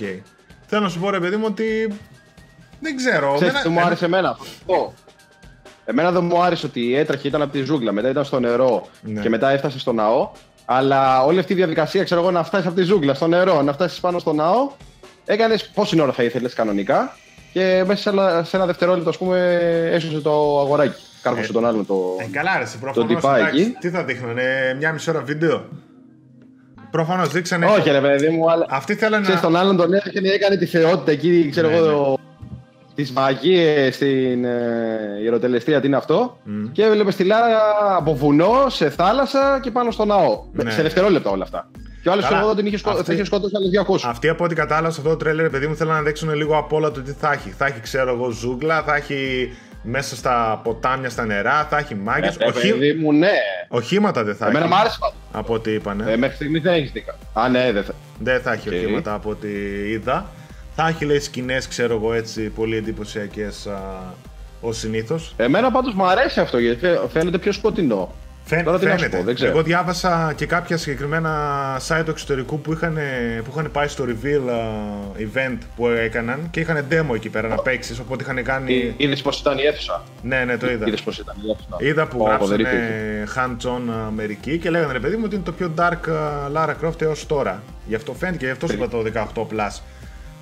[0.66, 1.94] Θέλω να σου πω ρε παιδί μου ότι.
[2.80, 3.34] Δεν ξέρω.
[3.36, 4.30] Ξέρεις τι μου άρεσε εμένα.
[4.30, 4.94] Αυτό.
[5.86, 9.22] Εμένα δεν μου άρεσε ότι έτρεχε, ήταν από τη ζούγκλα, μετά ήταν στο νερό ναι.
[9.22, 10.32] και μετά έφτασε στο ναό.
[10.66, 13.74] Αλλά όλη αυτή η διαδικασία, ξέρω εγώ, να φτάσεις από τη ζούγκλα στο νερό, να
[13.74, 14.72] φτάσεις πάνω στο ναό,
[15.26, 17.16] έκανες πόση ώρα θα ήθελες κανονικά
[17.54, 19.60] και μέσα σε ένα δευτερόλεπτο, ας πούμε,
[19.92, 21.02] έσωσε το αγοράκι.
[21.22, 22.16] Κάρφωσε ε, τον άλλον το.
[22.20, 25.66] Ε, καλά, ρε, προφανώς, εντάξει, Τι θα δείχνανε, μια μισή ώρα βίντεο.
[26.92, 27.66] Προφανώς δείξανε.
[27.66, 28.66] Όχι, ρε παιδί μου, αλλά.
[28.70, 29.24] Αυτοί θέλανε.
[29.24, 32.10] Ξέρεις, τον άλλον τον έδειχνε, έκανε τη θεότητα εκεί, ξέρω ναι, εγώ.
[32.10, 32.94] Ναι.
[32.96, 36.38] τις μαγείες στην ε, ιεροτελεστία, τι είναι αυτό.
[36.72, 37.62] Και έβλεπε τη Λάρα
[37.96, 40.44] από βουνό σε θάλασσα και πάνω στο ναό.
[40.52, 40.72] Ναι.
[40.72, 41.70] Σε δευτερόλεπτα όλα αυτά.
[42.02, 42.40] Και ο άλλος Καλά.
[42.40, 42.90] εγώ την είχε, σκο...
[42.90, 44.10] Αυτή- θα είχε σκότωσει άλλους 200.
[44.10, 46.74] Αυτοί από ό,τι κατάλαβα σε αυτό το τρέιλερ, παιδί μου, θέλουν να δείξουν λίγο απ'
[46.74, 47.50] όλα το τι θα έχει.
[47.50, 49.52] Θα έχει, ξέρω εγώ, ζούγκλα, θα έχει
[49.84, 52.36] μέσα στα ποτάμια, στα νερά, θα έχει μάγκες.
[52.36, 53.32] Ε, παιδί μου, ναι.
[53.68, 54.74] Οχήματα δεν θα Εμένα έχει.
[54.74, 55.16] μου άρεσε πάντως.
[55.32, 56.12] Από ό,τι είπανε.
[56.12, 57.14] Ε, μέχρι στιγμής δεν έχεις δίκιο.
[57.34, 57.94] Α, ναι, δεν θα.
[58.20, 58.76] Δεν θα έχει Οκ.
[58.76, 59.48] οχήματα από ό,τι
[59.90, 60.30] είδα.
[60.76, 63.68] Θα έχει λέει σκηνές, ξέρω εγώ έτσι, πολύ εντυπωσιακές
[64.62, 65.34] ως συνήθως.
[65.38, 68.14] Εμένα πάντως μου αρέσει αυτό γιατί φαι- φαίνεται πιο σκοτεινό.
[68.50, 69.18] Φαίν, Τώρα τι να σου φαίνεται.
[69.18, 69.52] πω, δεν ξέρω.
[69.52, 71.32] Εγώ διάβασα και κάποια συγκεκριμένα
[71.88, 72.98] site του εξωτερικού που είχαν,
[73.44, 74.58] που είχαν πάει στο reveal α,
[75.20, 78.00] event που έκαναν και είχαν demo εκεί πέρα να παίξεις.
[78.00, 78.94] Οπότε είχαν κάνει.
[78.98, 80.88] Είδες πώς ήταν η αίθουσα; Ναι, ναι, το είδα.
[80.88, 83.28] Είδες πώς ήταν η αίθουσα; Είδα που Ω, γράψανε δεν υπήρχε.
[83.36, 86.86] hands-on α, μερικοί και λέγανε ρε παιδί μου ότι είναι το πιο dark α, Lara
[86.88, 87.64] Croft έως τώρα.
[87.88, 89.04] Γι' αυτό φαίνεται και γι' αυτό σου είπα το
[89.56, 89.82] 18+.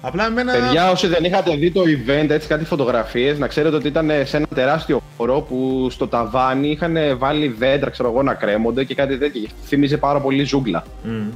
[0.01, 0.51] Απλά εμένα...
[0.51, 4.37] Παιδιά, όσοι δεν είχατε δει το event, έτσι κάτι φωτογραφίες, να ξέρετε ότι ήταν σε
[4.37, 9.17] ένα τεράστιο χώρο που στο ταβάνι είχαν βάλει δέντρα, ξέρω εγώ, να κρέμονται και κάτι
[9.17, 9.47] τέτοιο.
[9.65, 10.83] Θύμιζε πάρα πολύ ζούγκλα.
[11.03, 11.27] Μμ.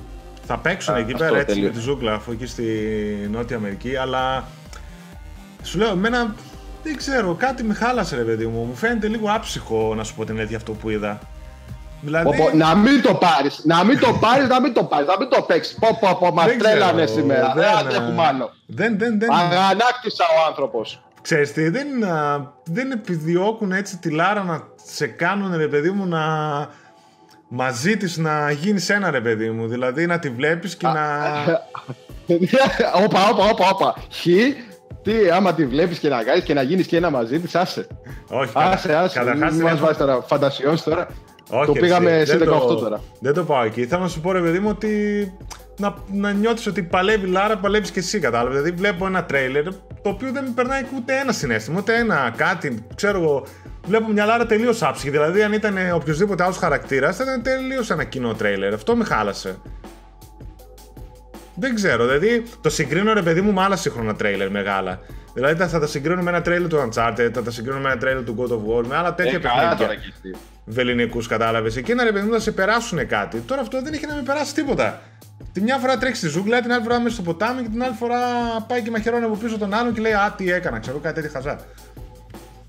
[0.45, 1.67] Θα παίξουν Α, εκεί αυτό πέρα έτσι τελείω.
[1.67, 2.63] με τη ζούγκλα αφού εκεί στη
[3.31, 4.47] Νότια Αμερική, αλλά
[5.63, 6.35] σου λέω, εμένα
[6.83, 8.63] δεν ξέρω, κάτι με χάλασε ρε παιδί μου.
[8.63, 11.19] Μου φαίνεται λίγο άψυχο να σου πω την αλήθεια αυτό που είδα.
[12.01, 15.08] Δηλαδή, Πω, πω, να μην το πάρεις, να μην το πάρεις, να μην το πάρεις,
[15.08, 15.75] να μην το παίξεις.
[15.79, 17.53] Πω, πω, πω, μας δεν ξέρω, τρέλανε σήμερα.
[17.55, 18.53] Δεν δεν, αντέχουμε άλλο.
[18.65, 21.01] Δεν, δεν, δεν, Αγανάκτησα ο άνθρωπος.
[21.22, 26.05] Ξέρεις τι, δεν, α, δεν επιδιώκουν έτσι τη Λάρα να σε κάνουν ρε παιδί μου
[26.05, 26.22] να
[27.48, 29.67] μαζί της να γίνεις ένα ρε παιδί μου.
[29.67, 31.20] Δηλαδή να τη βλέπεις και να...
[33.05, 33.96] Όπα, όπα, όπα, όπα.
[34.12, 34.25] Χ,
[35.03, 37.88] τι, άμα τη βλέπεις και να κάνει και να γίνεις και ένα μαζί της, άσε.
[38.29, 39.17] Όχι, κατα- Άσε, άσε.
[39.20, 41.08] καταρχάς Μην δεν μας έχω- βάζεις τώρα φαντασιώσεις τώρα.
[41.51, 43.01] Όχι, το εσύ, πήγαμε σε δεν 18 το- τώρα.
[43.20, 43.85] Δεν το πάω εκεί.
[43.85, 44.90] Θέλω να σου πω ρε παιδί μου ότι
[45.77, 48.61] να, να νιώθεις ότι παλεύει η Λάρα, παλεύεις και εσύ κατάλαβες.
[48.61, 52.85] Δηλαδή βλέπω ένα τρέιλερ το οποίο δεν με περνάει ούτε ένα συνέστημα, ούτε ένα κάτι.
[52.96, 53.44] Ξέρω εγώ,
[53.87, 55.09] βλέπω μια Λάρα τελείως άψυχη.
[55.09, 58.74] Δηλαδή αν ήταν οποιοδήποτε άλλος χαρακτήρας θα ήταν τελείως ένα κοινό τρέιλερ.
[58.74, 59.55] Αυτό με χάλασε.
[61.55, 65.00] Δεν ξέρω, δηλαδή το συγκρίνω ρε παιδί μου με άλλα σύγχρονα τρέιλερ μεγάλα.
[65.33, 67.98] Δηλαδή θα, θα τα συγκρίνω με ένα τρέιλερ του Uncharted, θα τα συγκρίνω με ένα
[67.98, 70.35] τρέιλερ του God of War, με άλλα τέτοια Ε, καλά παιχνίδια τώρα και εσύ.
[70.65, 71.75] βεληνικούς, κατάλαβες.
[71.75, 73.39] Εκείνα ρε παιδί μου θα σε περάσουν κάτι.
[73.39, 75.01] Τώρα αυτό δεν έχει να με περάσει τίποτα.
[75.53, 77.94] Τη μια φορά τρέχεις στη ζούγκλα, την άλλη φορά μέσα στο ποτάμι και την άλλη
[78.00, 78.17] φορά
[78.67, 81.29] πάει και μαχαιρώνει από πίσω τον άλλον και λέει Α, τι έκανα, ξέρω κάτι τέτοια
[81.41, 81.59] χαζά.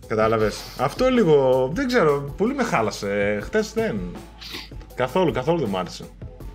[0.06, 0.60] Κατάλαβες.
[0.78, 3.38] Αυτό λίγο δεν ξέρω, πολύ με χάλασε.
[3.42, 4.00] Χθες δεν.
[4.94, 6.04] Καθόλου, καθόλου δεν μου άρεσε.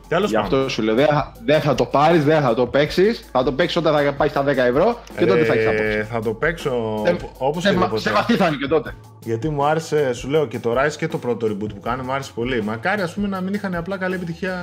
[0.08, 0.60] Τέλος Γι' πάντων.
[0.60, 1.08] αυτό σου λέω, δεν,
[1.46, 3.30] δεν θα το πάρεις, δεν θα το παίξεις.
[3.32, 5.84] Θα το παίξεις όταν θα πάει στα 10 ευρώ και τότε θα έχεις απόψη.
[5.84, 8.94] Ε, θα το παίξω Σε- όπως σε, και βα- σε βαθύ θα είναι και τότε.
[9.24, 12.12] Γιατί μου άρεσε, σου λέω και το Rise και το πρώτο reboot που κάνει, μου
[12.12, 12.64] άρεσε πολύ.
[12.64, 14.56] Μακάρι ας πούμε να μην είχαν απλά καλή επιτυχία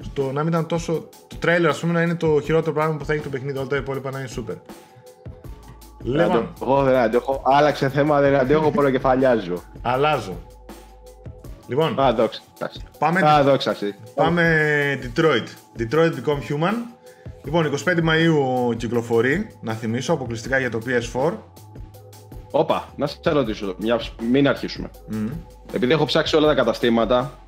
[0.00, 1.08] στο να μην ήταν τόσο.
[1.28, 3.66] Το trailer ας πούμε να είναι το χειρότερο πράγμα που θα έχει το παιχνίδι, όλα
[3.66, 4.54] τα υπόλοιπα να είναι super.
[6.02, 7.42] Λοιπόν, Εγώ δεν αντέχω.
[7.44, 9.62] Άλλαξε θέμα, δεν αντέχω, πολλοκεφαλιάζω.
[9.82, 10.36] αλλάζω.
[11.68, 12.40] Λοιπόν, Α, δόξα.
[12.56, 12.80] εντάξει.
[12.98, 13.94] πάμε, Α, δόξα εσύ.
[14.14, 14.42] πάμε
[15.02, 15.46] Detroit.
[15.82, 16.74] Detroit Become Human.
[17.44, 21.32] Λοιπόν, 25 Μαΐου κυκλοφορεί, να θυμίσω, αποκλειστικά για το PS4.
[22.50, 24.00] Όπα, να σε ρωτήσω, μια,
[24.30, 24.90] μην αρχίσουμε.
[25.08, 25.26] Μμ.
[25.72, 27.38] Επειδή έχω ψάξει όλα τα καταστήματα,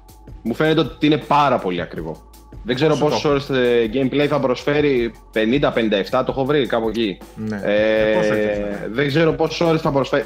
[0.43, 2.27] μου φαίνεται ότι είναι πάρα πολύ ακριβό.
[2.63, 5.13] Δεν ξέρω Πόσο το πόσες ώρες gameplay θα προσφέρει.
[5.35, 5.41] 50-57,
[6.11, 7.19] το έχω βρει κάπου εκεί.
[7.37, 7.61] Ναι.
[7.65, 8.87] Ε, Ε, πόσο έχεις, ναι.
[8.91, 10.25] δεν ξέρω πόσες ώρες θα προσφέρει.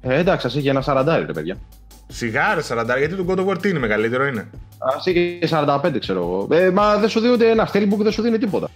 [0.00, 1.56] Ε, εντάξει, ας έχει ένα 40 ρε παιδιά.
[2.06, 4.40] Σιγάρε 40, γιατί το God of War τι είναι μεγαλύτερο είναι;
[4.78, 6.48] Α έχει και 45, ξέρω εγώ.
[6.50, 8.70] Ε, μα δεν σου δίνει ούτε ένα steelbook, δεν σου δίνει τίποτα.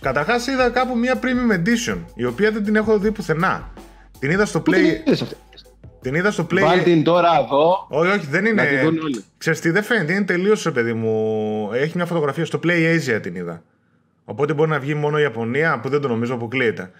[0.00, 3.70] Καταρχάς είδα κάπου μια premium edition, η οποία δεν την έχω δει πουθενά.
[4.18, 5.06] Την είδα στο Πού την Play.
[5.06, 5.34] είδες αυτή;
[6.02, 6.60] Την είδα στο Play.
[6.60, 7.86] Βάλ την τώρα εδώ.
[7.88, 8.62] Όχι, όχι, δεν είναι.
[8.62, 9.24] Να τη δουν όλοι.
[9.38, 11.70] Ξέρεις τι, δεν φαίνεται, είναι τελείως ρε παιδί μου.
[11.72, 13.62] Έχει μια φωτογραφία στο Play Asia την είδα.
[14.24, 16.90] Οπότε μπορεί να βγει μόνο η Ιαπωνία, που δεν το νομίζω αποκλείεται.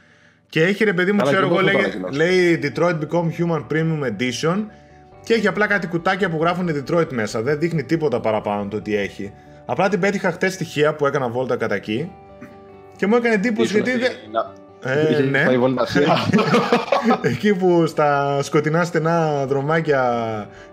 [0.48, 2.16] Και έχει ρε παιδί μου, Καλά, ξέρω και εγώ, πώς το λέει, ανακοινώσει.
[2.18, 4.56] λέει Detroit Become Human Premium Edition
[5.24, 7.42] και έχει απλά κάτι κουτάκια που γράφουν Detroit μέσα.
[7.42, 9.32] Δεν δείχνει τίποτα παραπάνω το τι έχει.
[9.66, 12.10] Απλά την πέτυχα χτες στοιχεία που έκανα βόλτα κατά εκεί
[12.96, 13.90] και μου έκανε εντύπωση γιατί.
[13.98, 14.12] δεν-
[14.86, 15.44] Ε, ναι.
[15.44, 16.16] Πάει βολτασία.
[17.22, 20.02] Εκεί που στα σκοτεινά στενά δρομάκια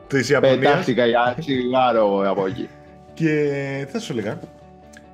[0.08, 2.70] της Ιαπωνίας Πετάχτηκα για τσιγάρο από εκεί.
[3.14, 3.50] και
[3.86, 4.40] τι θα σου έλεγα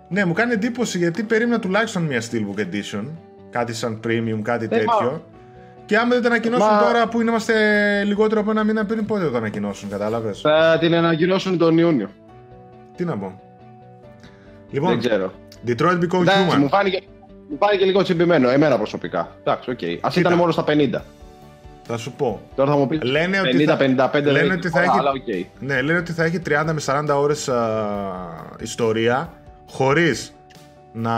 [0.09, 3.03] ναι μου κάνει εντύπωση γιατί περίμενα τουλάχιστον μια Steelbook Edition
[3.49, 5.21] κάτι σαν premium, κάτι Ε, τέτοιο μα-
[5.87, 7.53] και άμα δεν το ανακοινώσουν Μα- τώρα που είμαστε
[8.03, 12.09] λιγότερο από ένα μήνα πριν πότε θα το ανακοινώσουν κατάλαβες; Θα την ανακοινώσουν τον Ιούνιο.
[12.95, 13.39] τι να πω
[14.19, 14.29] Δεν
[14.71, 15.31] λοιπόν ξέρω.
[15.67, 16.99] Detroit Become Εντάξει, Human μου φάνηκε,
[17.49, 19.35] μου φάνηκε λίγο τσιμπημένο, εμένα προσωπικά.
[19.39, 19.83] Εντάξει, οκ.
[19.83, 20.19] Α Κοίτα.
[20.19, 21.01] ήταν μόνο στα 50.
[21.83, 24.69] θα σου πω Τώρα θα μου πεις Λένε ότι θα- 50-55 δεν λένε έχει ότι
[24.69, 25.45] θα τίποτα, έχει- Αλλά οκ.
[25.59, 27.79] Ναι, λένε ότι θα έχει 30 με 40 ώρες α,
[28.59, 29.33] ιστορία
[29.69, 30.31] χωρίς
[30.93, 31.13] να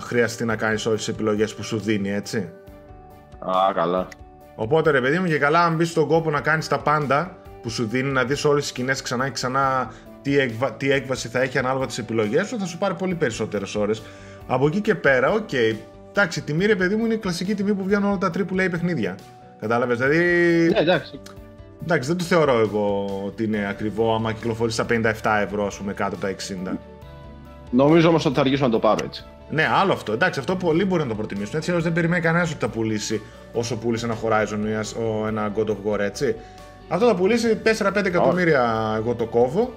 [0.00, 2.48] χρειαστεί να κάνεις όλες τις επιλογές που σου δίνει, έτσι.
[3.44, 4.08] Α, καλά.
[4.54, 7.70] Οπότε ρε παιδί μου και καλά αν μπεις στον κόπο να κάνεις τα πάντα που
[7.70, 11.40] σου δίνει να δεις όλες τις σκηνές ξανά και ξανά τι, έκβα, τι έκβαση θα
[11.40, 14.02] έχει ανάλογα τις επιλογές σου θα σου πάρει πολύ περισσότερες ώρες.
[14.46, 15.76] Από εκεί και πέρα, ok, okay,
[16.10, 18.68] εντάξει, η τιμή ρε παιδί μου είναι η κλασική τιμή που βγαίνουν όλα τα AAA
[18.70, 19.14] παιχνίδια.
[19.60, 20.18] Κατάλαβες, δηλαδή...
[20.72, 21.20] Ναι, εντάξει.
[21.82, 25.92] Εντάξει, δεν το θεωρώ εγώ ότι είναι ακριβό άμα κυκλοφορείς στα 57 ευρώ, ας πούμε,
[25.92, 26.34] κάτω από τα
[26.72, 26.76] 60.
[27.74, 29.24] Νομίζω όμως ότι θα αργήσω να το πάρω έτσι.
[29.50, 30.12] Ναι, άλλο αυτό.
[30.12, 31.56] Εντάξει, αυτό πολλοί μπορεί να το προτιμήσουν.
[31.56, 34.72] Έτσι, δεν περιμένει κανένας ότι θα πουλήσει όσο πούλησε ένα Horizon ή
[35.26, 36.36] ένα God of War, έτσι.
[36.88, 39.74] Αυτό θα πουλήσει 4-5 εκατομμύρια, εγώ το κόβω.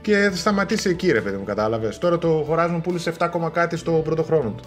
[0.00, 1.98] Και θα σταματήσει εκεί, ρε παιδί μου, κατάλαβες.
[1.98, 4.64] Τώρα το Horizon πούλησε 7, κάτι στο πρώτο χρόνο του.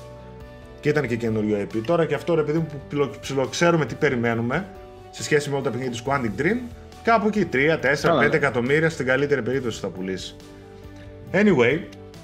[0.79, 1.81] Και ήταν και καινούριο EP.
[1.85, 4.65] Τώρα και αυτό, ρε παιδί μου, που ψιλοξέρουμε τι περιμένουμε
[5.09, 6.57] σε σχέση με όλα τα παιχνίδια του Quantic Dream,
[7.03, 10.35] κάπου εκεί 3, 4, 5 εκατομμύρια στην καλύτερη περίπτωση θα πουλήσει.
[11.31, 11.79] Anyway.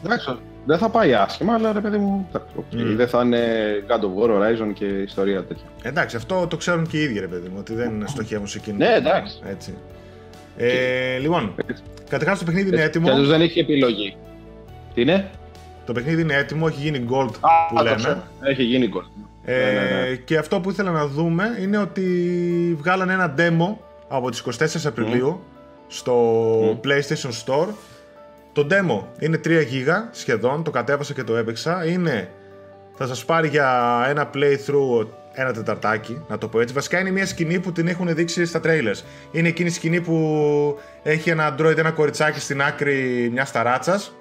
[0.06, 2.96] Εντάξει, δεν θα πάει άσχημα, αλλά ρε παιδί μου, okay, mm.
[2.96, 3.48] δεν θα είναι
[3.88, 5.66] God of War, Horizon και ιστορία τέτοια.
[5.82, 8.78] Εντάξει, αυτό το ξέρουν και οι ίδιοι, ρε παιδί μου, ότι δεν στοχεύουν σε εκείνο.
[8.78, 9.40] Ναι, εντάξει.
[9.50, 9.74] Έτσι.
[10.58, 11.56] Ε, λοιπόν,
[12.10, 13.10] καταρχάς το παιχνίδι είναι έτοιμο.
[13.10, 14.16] Και δεν έχει επιλογή.
[14.94, 15.30] Τι είναι;
[15.86, 18.24] Το παιχνίδι είναι έτοιμο, έχει γίνει gold Α, που λέμε.
[18.42, 19.26] Έχει γίνει gold.
[19.46, 20.16] Ε, ναι, ναι, ναι.
[20.16, 22.04] Και αυτό που ήθελα να δούμε είναι ότι
[22.80, 23.76] βγάλανε ένα demo
[24.08, 25.44] από τις 24 Απριλίου
[25.88, 27.68] στο PlayStation Store.
[28.54, 31.86] Το demo είναι 3 GB σχεδόν, το κατέβασα και το έπαιξα.
[31.86, 32.30] Είναι,
[32.96, 36.74] θα σας πάρει για ένα playthrough ένα τεταρτάκι, να το πω έτσι.
[36.74, 39.04] Βασικά είναι μια σκηνή που την έχουν δείξει στα trailers.
[39.32, 44.14] Είναι εκείνη η σκηνή που έχει ένα Android, ένα κοριτσάκι στην άκρη μιας ταράτσας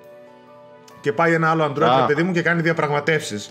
[1.01, 2.07] και πάει ένα άλλο Android, ah.
[2.07, 3.51] παιδί μου, και κάνει διαπραγματεύσεις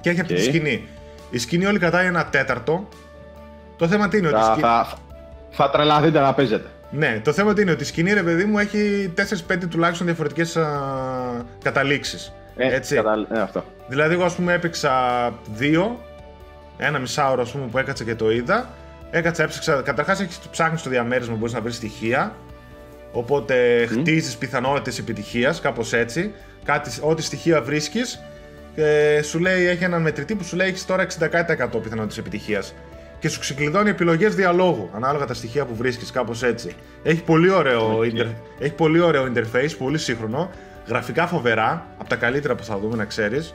[0.00, 0.88] και έχει αυτή τη σκηνή.
[1.30, 2.88] Η σκηνή όλη κρατάει ένα τέταρτο.
[3.76, 4.36] Το θέμα τι είναι ότι.
[4.36, 4.98] Θα, θα,
[5.50, 6.68] θα τρελαθείτε να παίζετε.
[6.96, 9.12] Ναι, το θέμα τι είναι ότι η σκηνή, ρε παιδί μου, έχει
[9.48, 10.58] 4-5 τουλάχιστον διαφορετικές
[11.62, 12.34] καταλήξεις.
[12.56, 12.94] Ε, έτσι.
[12.94, 13.26] Κατα...
[13.32, 13.64] Ε, αυτό.
[13.88, 14.92] Δηλαδή, εγώ ας πούμε έπαιξα
[15.54, 16.00] δύο,
[16.76, 18.68] ένα μισάωρο ας πούμε που έκατσα και το είδα.
[19.10, 19.82] Έκατσα, έψαξα.
[19.82, 22.34] Καταρχάς, έχεις ψάχνεις στο διαμέρισμα, μπορείς να βρεις στοιχεία.
[23.12, 23.88] Οπότε mm.
[23.88, 26.32] χτίζεις πιθανότητες επιτυχίας, κάπως έτσι.
[26.64, 28.22] Κάτι, ό,τι στοιχεία βρίσκεις,
[28.74, 32.74] και σου λέει, έχει έναν μετρητή που σου λέει έχεις τώρα 60% πιθανότητα επιτυχίας.
[33.24, 36.74] Και σου ξεκλειδώνει επιλογές διαλόγου ανάλογα τα στοιχεία που βρίσκεις, κάπως έτσι.
[37.02, 38.02] Έχει πολύ, ωραίο
[38.58, 40.50] έχει πολύ ωραίο interface, πολύ σύγχρονο.
[40.86, 43.54] Γραφικά φοβερά, από τα καλύτερα που θα δούμε, να ξέρεις.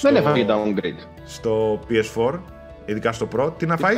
[0.00, 1.06] Δεν έφαγε downgrade.
[1.26, 2.38] Στο PS4,
[2.84, 3.96] ειδικά στο Pro, τι να φάει;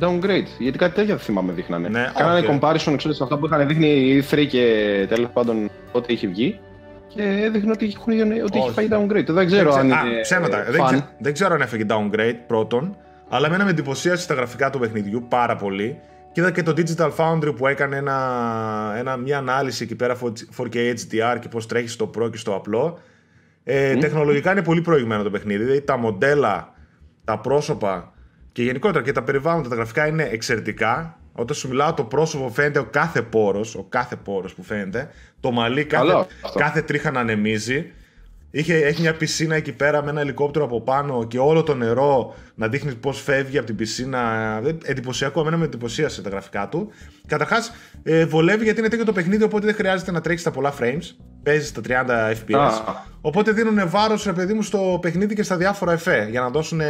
[0.00, 1.88] Downgrade, γιατί κάτι τέτοιο θυμάμαι δείχνανε.
[1.88, 2.50] Ναι, Κάνανε okay.
[2.50, 6.60] comparison ξέρω, σε αυτά που είχαν δείχνει οι 3 και τέλος πάντων ό,τι είχε βγει
[7.14, 8.12] και έδειχνε ότι, έχουν,
[8.44, 9.26] ότι έχει φάει downgrade.
[9.26, 10.20] Δεν ξέρω αν είναι.
[10.22, 10.64] Ψέματα.
[10.70, 12.96] Δεν, ξέ, δεν ξέρω αν έφεγε downgrade πρώτον,
[13.28, 15.98] αλλά εμένα με εντυπωσίασε στα γραφικά του παιχνιδιού πάρα πολύ.
[16.32, 20.16] Και είδα και το Digital Foundry που έκανε ένα, ένα, μια ανάλυση εκεί πέρα
[20.56, 22.98] 4K HDR και πώς τρέχει στο Pro και στο απλό.
[23.64, 25.62] Ε, Τεχνολογικά είναι πολύ προηγμένο το παιχνίδι.
[25.62, 26.72] Δηλαδή τα μοντέλα,
[27.24, 28.12] τα πρόσωπα
[28.52, 31.18] και γενικότερα και τα περιβάλλοντα, τα γραφικά είναι εξαιρετικά.
[31.32, 35.10] Όταν σου μιλάω το πρόσωπο φαίνεται ο κάθε πόρος, ο κάθε πόρος που φαίνεται.
[35.40, 37.92] Το μαλλί κάθε, κάθε τρίχα να ανεμίζει.
[38.50, 42.34] Είχε, έχει μια πισίνα εκεί πέρα με ένα ελικόπτερο από πάνω και όλο το νερό
[42.54, 44.62] να δείχνει πώς φεύγει από την πισίνα.
[44.84, 46.90] Εντυπωσιακό, εμένα με εντυπωσίασε τα γραφικά του.
[47.26, 50.74] Καταρχάς, ε, βολεύει γιατί είναι τέτοιο το παιχνίδι, οπότε δεν χρειάζεται να τρέχεις στα πολλά
[50.80, 51.02] frames.
[51.42, 52.94] Παίζεις στα 30 FPS.
[53.20, 56.80] Οπότε δίνουν βάρος, ρε παιδί μου, στο παιχνίδι και στα διάφορα εφέ για να, δώσουν,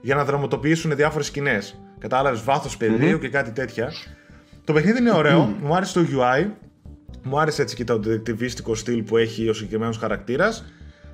[0.00, 1.80] για να δραματοποιήσουν διάφορες σκηνές.
[1.98, 2.76] Κατάλαβες βάθος
[3.20, 3.92] και κάτι τέτοια.
[4.64, 6.46] Το παιχνίδι είναι ωραίο, μου άρεσε το UI.
[7.22, 10.64] Μου άρεσε έτσι και το detectivistικό στυλ που έχει ο συγκεκριμένος χαρακτήρας.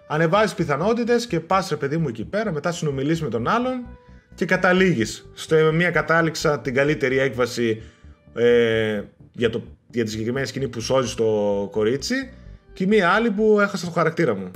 [0.06, 3.86] Ανεβάζεις πιθανότητες και πας ρε παιδί μου εκεί πέρα, μετά συνομιλείς με τον άλλον
[4.34, 5.30] και καταλήγεις.
[5.34, 7.82] Στο μία κατάληξα την καλύτερη έκβαση
[8.34, 12.32] ε, για, το, για τη συγκεκριμένη σκηνή που σώζει το κορίτσι
[12.72, 14.50] και μία άλλη που έχασα το χαρακτήρα μου.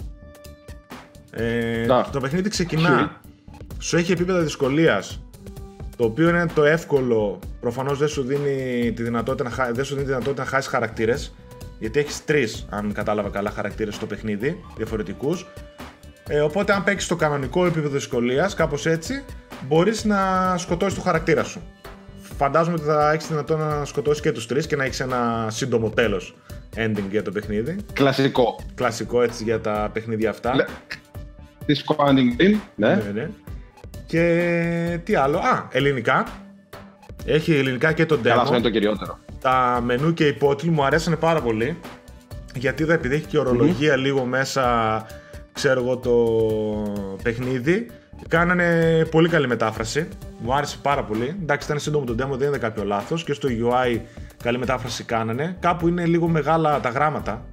[1.30, 3.20] Ε, το παιχνίδι ξεκινά.
[3.78, 5.22] Σου έχει επίπεδα δυσκολίας.
[5.96, 7.38] Το οποίο είναι το εύκολο.
[7.61, 11.34] Προφανώς δεν σου δίνει τη δυνατότητα να, δεν σου δίνει τη δυνατότητα να χάσεις χαρακτήρες.
[11.78, 15.46] Γιατί έχεις τρεις, αν κατάλαβα καλά, χαρακτήρες στο παιχνίδι, διαφορετικούς.
[16.28, 19.24] Ε, οπότε, αν παίξεις το κανονικό επίπεδο δυσκολίας, κάπως έτσι,
[19.66, 21.62] μπορείς να σκοτώσεις το χαρακτήρα σου.
[22.36, 25.90] Φαντάζομαι ότι θα έχεις δυνατότητα να σκοτώσεις και τους τρεις και να έχεις ένα σύντομο
[25.90, 26.34] τέλος
[26.76, 27.76] ending για το παιχνίδι.
[27.92, 28.60] Κλασικό.
[28.74, 30.66] Κλασικό έτσι για τα παιχνίδια αυτά.
[31.66, 32.94] Τη ending, ναι.
[32.94, 33.30] ναι, ναι.
[34.06, 35.38] Και τι άλλο.
[35.38, 36.26] Α, ελληνικά.
[37.24, 38.28] Έχει ελληνικά και το demo.
[38.28, 41.79] αυτό είναι το κυριότερο τα μενού και οι υπότιτλοι μου αρέσανε πάρα πολύ.
[42.55, 45.07] Γιατί εδώ επειδή έχει και ορολογία λίγο μέσα,
[45.53, 46.14] ξέρω εγώ, το
[47.22, 47.87] παιχνίδι,
[48.29, 50.09] κάνανε πολύ καλή μετάφραση.
[50.38, 51.37] Μου άρεσε πάρα πολύ.
[51.42, 53.24] Εντάξει, ήταν σύντομο το demo, δεν είδα κάποιο λάθος.
[53.24, 54.01] Και στο UI
[54.42, 55.57] καλή μετάφραση κάνανε.
[55.61, 57.44] Κάπου είναι λίγο μεγάλα τα γράμματα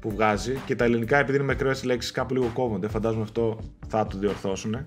[0.00, 2.88] που βγάζει και τα ελληνικά επειδή είναι μικρές λέξεις κάπου λίγο κόβονται.
[2.88, 4.86] Φαντάζομαι αυτό θα το διορθώσουν.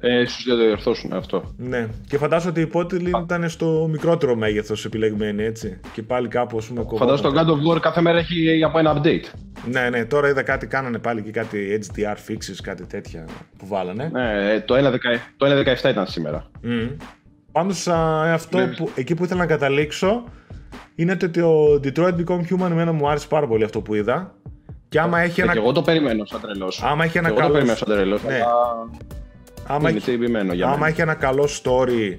[0.00, 1.54] Ε, ίσως δεν το διορθώσουν αυτό.
[1.56, 1.88] Ναι.
[2.08, 5.80] Και φαντάζομαι ότι η υπότιλη ήταν στο μικρότερο μέγεθος επιλεγμένη, έτσι.
[5.92, 9.00] Και πάλι κάπου, ας πούμε, Φαντάζομαι το God of War κάθε μέρα έχει από ένα
[9.00, 9.24] update.
[9.70, 10.04] Ναι, ναι.
[10.04, 13.24] Τώρα είδα κάτι, κάνανε πάλι και κάτι HDR fixes, κάτι τέτοια
[13.58, 14.10] που βάλανε.
[14.12, 14.74] Ναι, το
[15.84, 16.50] 1.17 ήταν σήμερα.
[16.64, 16.96] Mm.
[17.52, 18.66] Πάντως, αυτό ναι.
[18.66, 20.24] που, εκεί που ήθελα να καταλήξω
[20.94, 24.34] είναι ότι ο Detroit Become Human εμένα μου άρεσε πάρα πολύ αυτό που είδα.
[24.88, 25.52] Και άμα έχει ένα.
[25.52, 26.82] Και εγώ το περιμένω σαν τρελός.
[26.82, 27.46] Άμα έχει ένα καλό.
[27.46, 28.22] το περιμένω σαν τρελός.
[28.22, 28.40] Ναι.
[29.70, 30.18] Άμα, έχει...
[30.52, 32.18] για άμα έχει ένα καλό story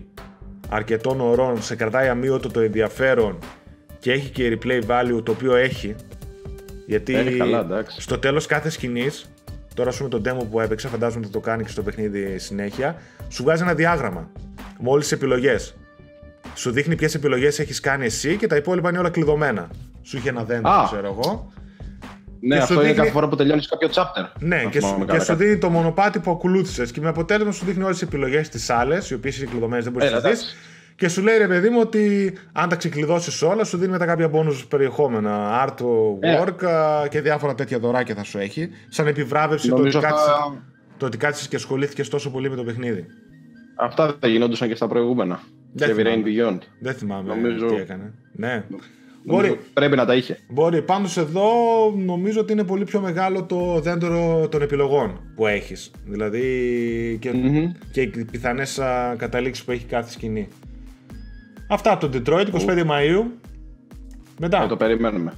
[0.69, 3.37] αρκετών ωρών, σε κρατάει αμύωτο το ενδιαφέρον
[3.99, 5.95] και έχει και replay value το οποίο έχει.
[6.85, 9.31] Γιατί έχει καλά, στο τέλος κάθε σκηνής,
[9.73, 12.95] τώρα σου με το demo που έπαιξα, φαντάζομαι ότι το κάνει και στο παιχνίδι συνέχεια,
[13.27, 14.29] σου βγάζει ένα διάγραμμα
[14.79, 15.75] με όλε τις επιλογές.
[16.55, 19.69] Σου δείχνει ποιες επιλογές έχεις κάνει εσύ και τα υπόλοιπα είναι όλα κλειδωμένα.
[20.01, 21.51] Σου είχε ένα δέντρο, ξέρω εγώ.
[22.39, 24.31] Ναι, και αυτό είναι κάθε φορά που τελειώνεις κάποιο chapter.
[24.39, 27.83] Ναι, και, σου, και σου δίνει το μονοπάτι που ακολούθησες και με αποτέλεσμα σου δίνει
[27.83, 30.55] όλες τις επιλογές της άλλε, οι οποίες είναι κλειδωμένες, δεν μπορείς να τις δεις.
[30.95, 34.29] Και σου λέει ρε παιδί μου ότι αν τα ξεκλειδώσεις όλα, σου δίνει μετά κάποια
[34.33, 35.65] bonus περιεχόμενα.
[35.67, 37.07] Artwork ε.
[37.09, 38.69] και διάφορα τέτοια δωράκια θα σου έχει.
[38.89, 39.99] Σαν επιβράβευση το ότι, θα...
[39.99, 40.27] κάτσεις,
[40.97, 43.05] το ότι κάτσεις και ασχολήθηκες τόσο πολύ με το παιχνίδι.
[43.75, 45.39] Αυτά θα γινόντουσαν και στα προηγούμενα.
[45.73, 46.59] Δεν Rain Beyond.
[46.81, 47.67] Δεν θυμάμαι νομίζω...
[47.67, 48.13] τι έκανε.
[48.31, 48.63] Ναι.
[49.23, 50.39] Μπορεί, πρέπει να τα είχε.
[50.49, 50.81] Μπορεί.
[50.81, 51.49] Πάντως εδώ
[51.95, 55.91] νομίζω ότι είναι πολύ πιο μεγάλο το δέντρο των επιλογών που έχεις.
[56.05, 57.75] Δηλαδή και, mm-hmm.
[57.91, 58.79] και οι πιθανές
[59.17, 60.47] καταλήξεις που έχει κάθε σκηνή.
[61.67, 63.23] Αυτά από το Detroit, 25 Μαΐου.
[64.39, 64.59] Μετά.
[64.59, 65.33] Θα το περιμένουμε.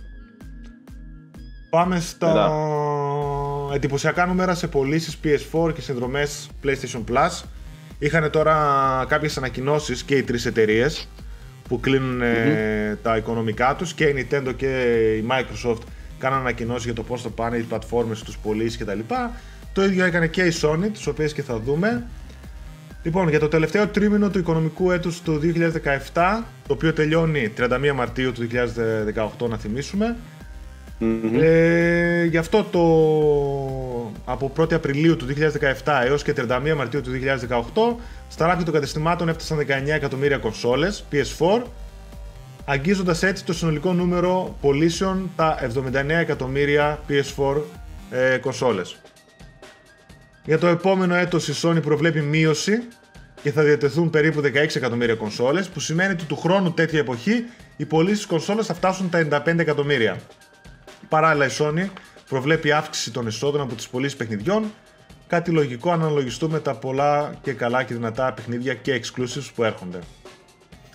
[1.69, 3.75] Πάμε στα Μετά.
[3.75, 7.43] εντυπωσιακά νούμερα σε πωλήσεις PS4 και συνδρομές PlayStation Plus.
[7.99, 8.55] Είχαν τώρα
[9.07, 11.07] κάποιες ανακοινώσεις και οι τρεις εταιρείες
[11.71, 12.21] που κλεινουν
[13.01, 14.67] τα οικονομικά τους και η Nintendo και
[15.17, 15.81] η Microsoft
[16.19, 18.99] κάναν ανακοινώσεις για το πώς θα πάνε οι πλατφόρμες στους πωλήσεις κτλ.
[19.73, 22.07] Το ίδιο έκανε και η Sony, τις οποίες και θα δούμε.
[23.03, 25.39] Λοιπόν, για το τελευταίο τρίμηνο του οικονομικού έτους του
[26.13, 28.47] 2017, το οποίο τελειώνει 31 Μαρτίου του
[29.45, 30.15] 2018 να θυμίσουμε,
[31.41, 32.81] ε, γι' αυτό το
[34.25, 35.25] από 1η Απριλίου του
[35.83, 37.11] 2017 έως και 31 Μαρτίου του
[37.49, 41.61] 2018 στα ράφια των καταστημάτων έφτασαν 19 εκατομμύρια κονσόλες PS4
[42.65, 47.61] αγγίζοντας έτσι το συνολικό νούμερο πωλήσεων τα 79 εκατομμύρια PS4
[48.11, 48.95] ες, κονσόλες.
[50.45, 52.83] Για το επόμενο έτος η Sony προβλέπει μείωση
[53.41, 57.45] και θα διατεθούν περίπου 16 εκατομμύρια κονσόλες που σημαίνει ότι του χρόνου τέτοια εποχή
[57.77, 60.19] οι πωλήσεις κονσόλες θα φτάσουν τα 95 εκατομμύρια.
[61.11, 61.85] Παράλληλα, η Sony
[62.29, 64.63] προβλέπει αύξηση των εσόδων από τις πωλήσεις παιχνιδιών,
[65.27, 69.99] κάτι λογικό αν αναλογιστούμε τα πολλά και καλά και δυνατά παιχνίδια και exclusives που έρχονται.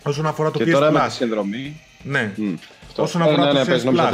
[0.02, 0.92] Όσον αφορά το και PS τώρα Plus.
[0.92, 1.80] Με τη συνδρομή.
[2.02, 2.32] Ναι.
[2.36, 2.54] Mm.
[2.96, 4.12] Όσον αφορά ναι, το ναι, PS Plus,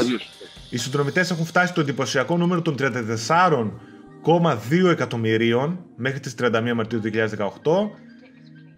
[0.70, 7.10] οι συνδρομητές έχουν φτάσει στο εντυπωσιακό νούμερο των 34,2 εκατομμυρίων μέχρι τις 31 Μαρτίου 2018.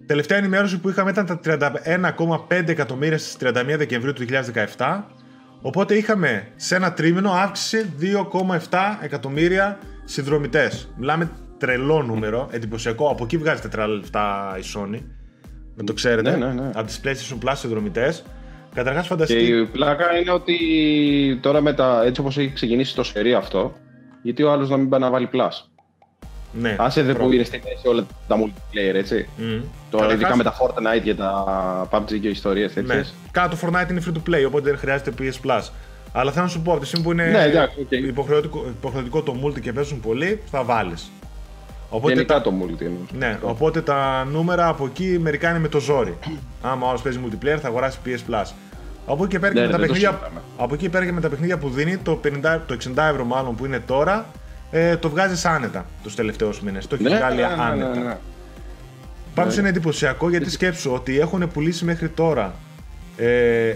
[0.07, 1.41] Τελευταία ενημέρωση που είχαμε ήταν τα
[2.49, 4.25] 31,5 εκατομμύρια στις 31 Δεκεμβρίου του
[4.77, 5.03] 2017
[5.67, 10.89] Οπότε είχαμε σε ένα τρίμηνο αύξηση 2,7 εκατομμύρια συνδρομητές.
[10.97, 13.09] Μιλάμε τρελό νούμερο, εντυπωσιακό.
[13.09, 15.01] Από εκεί βγάζει τρελά λεφτά η Sony.
[15.75, 16.37] Να το ξέρετε.
[16.37, 16.71] Ναι, ναι, ναι.
[16.75, 18.25] Από τις PlayStation Plus συνδρομητές.
[18.75, 19.41] Καταρχάς, φανταστείτε.
[19.41, 20.59] Και η πλάκα είναι ότι
[21.43, 23.73] τώρα με τα, έτσι όπως έχει ξεκινήσει το σερί αυτό,
[24.23, 25.69] γιατί ο άλλος να μην πάει να βάλει Plus.
[26.61, 29.29] Ναι, Άσε δε που είναι στη μέση όλα τα multiplayer, έτσι.
[29.39, 29.63] Mm.
[29.91, 32.95] Τώρα ειδικά με τα Fortnite και τα PUBG και ιστορίες τέτοιε.
[32.95, 33.05] Ναι.
[33.31, 35.63] Κάτω το Fortnite είναι free to play, οπότε δεν χρειάζεται PS Plus.
[36.13, 37.93] Αλλά θέλω να σου πω, από τη στιγμή που είναι ναι, okay.
[37.93, 41.11] υποχρεωτικό, υποχρεωτικό το multi και παίζουν πολύ, θα βάλεις.
[41.89, 42.87] Οπότε Γενικά το multi
[43.19, 46.19] Ναι, οπότε τα νούμερα από εκεί μερικά είναι με το ζόρι.
[46.63, 48.53] Άμα ο άλλος παίζει multiplayer θα αγοράσει PS Plus.
[49.07, 51.59] Από εκεί πέρα και, ναι, με, τα παιχνίδια, από εκεί πέρα και με τα παιχνίδια
[51.59, 54.27] που δίνει, το, 50, το 60 ευρώ μάλλον που είναι τώρα,
[54.77, 56.87] ε, το βγάζεις άνετα τους τελευταίους μήνες.
[56.87, 57.95] Το έχει ναι, βγάλει ναι, ναι, άνετα.
[57.95, 58.17] Ναι, ναι,
[59.35, 62.55] Πάντω είναι εντυπωσιακό γιατί σκέψου ότι έχουν πουλήσει μέχρι τώρα
[63.17, 63.73] ε,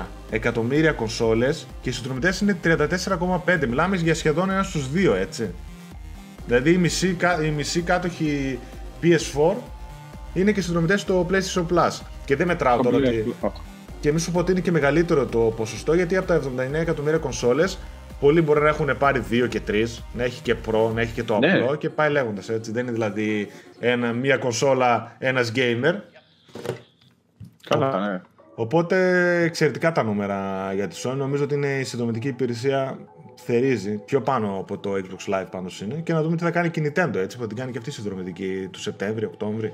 [0.00, 3.66] 79 εκατομμύρια κονσόλες και οι συνδρομητές είναι 34,5.
[3.68, 5.54] Μιλάμε για σχεδόν ένας στους δύο, έτσι.
[6.46, 8.58] Δηλαδή οι μισοί, οι μισοί κάτοχοι
[9.02, 9.54] PS4
[10.34, 12.00] είναι και συνδρομητές στο PlayStation Plus.
[12.24, 13.34] Και δεν μετράω τώρα ότι.
[14.00, 17.18] Και μη σου πω ότι είναι και μεγαλύτερο το ποσοστό γιατί από τα 79 εκατομμύρια
[17.18, 17.78] κονσόλες
[18.20, 21.22] Πολλοί μπορεί να έχουν πάρει δύο και τρεις, να έχει και Pro, να έχει και
[21.22, 21.52] το ναι.
[21.52, 22.72] απλό και πάει λέγοντας έτσι.
[22.72, 23.48] Δεν είναι δηλαδή
[23.80, 25.94] ένα, μία κονσόλα, ένας gamer.
[27.68, 28.20] Καλά, ναι.
[28.54, 28.96] Οπότε
[29.42, 31.16] εξαιρετικά τα νούμερα για τη Sony.
[31.16, 32.98] Νομίζω ότι είναι η συνδρομητική υπηρεσία
[33.44, 36.70] θερίζει πιο πάνω από το Xbox Live πάνω είναι και να δούμε τι θα κάνει
[36.70, 39.72] και η Nintendo έτσι που θα την κάνει και αυτή η συνδρομητική του Σεπτέμβρη, Οκτώβρη,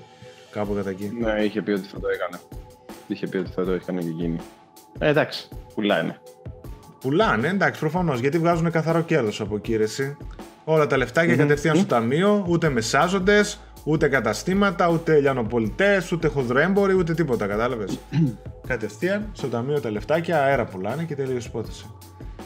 [0.50, 1.12] κάπου κατά εκεί.
[1.20, 2.40] Ναι, είχε πει ότι θα το έκανε.
[3.06, 4.36] Είχε πει ότι θα το έκανε και εκείνη.
[4.98, 6.20] Ε, εντάξει, πουλάνε.
[7.06, 9.78] Πουλάνε, εντάξει, προφανώς γιατί βγάζουν καθαρό κέρδο από εκεί,
[10.64, 16.94] Όλα τα λεφτά και κατευθείαν στο ταμείο, ούτε μεσάζοντες, Ούτε καταστήματα, ούτε λιανοπολιτές, ούτε χοντροέμποροι,
[16.94, 17.46] ούτε τίποτα.
[17.46, 17.98] Κατάλαβες.
[18.66, 21.86] Κατευθείαν στο ταμείο τα λεφτάκια αέρα πουλάνε και τελείως υπόθεση.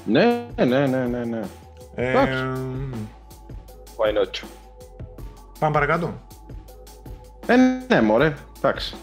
[0.07, 1.25] Ναι, ναι, ναι, ναι.
[1.25, 1.40] ναι.
[1.94, 2.44] Ε, Εντάξει.
[3.96, 4.49] Why not?
[5.59, 6.20] πάμε παρακάτω.
[7.46, 7.55] Ε,
[7.88, 8.35] ναι, μωρέ.
[8.59, 8.94] Εντάξει.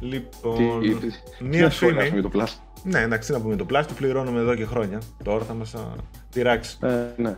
[0.00, 2.20] Λοιπόν, Τι- τι- μία τι σχολιάσουμε φήμη.
[2.20, 2.65] για το Plus.
[2.88, 3.56] Ναι, εντάξει, τι να πούμε.
[3.56, 5.00] Το πλάστη το πληρώνουμε εδώ και χρόνια.
[5.24, 5.74] Τώρα θα μας
[6.30, 6.78] τυράξει.
[6.82, 7.36] Ε, ναι.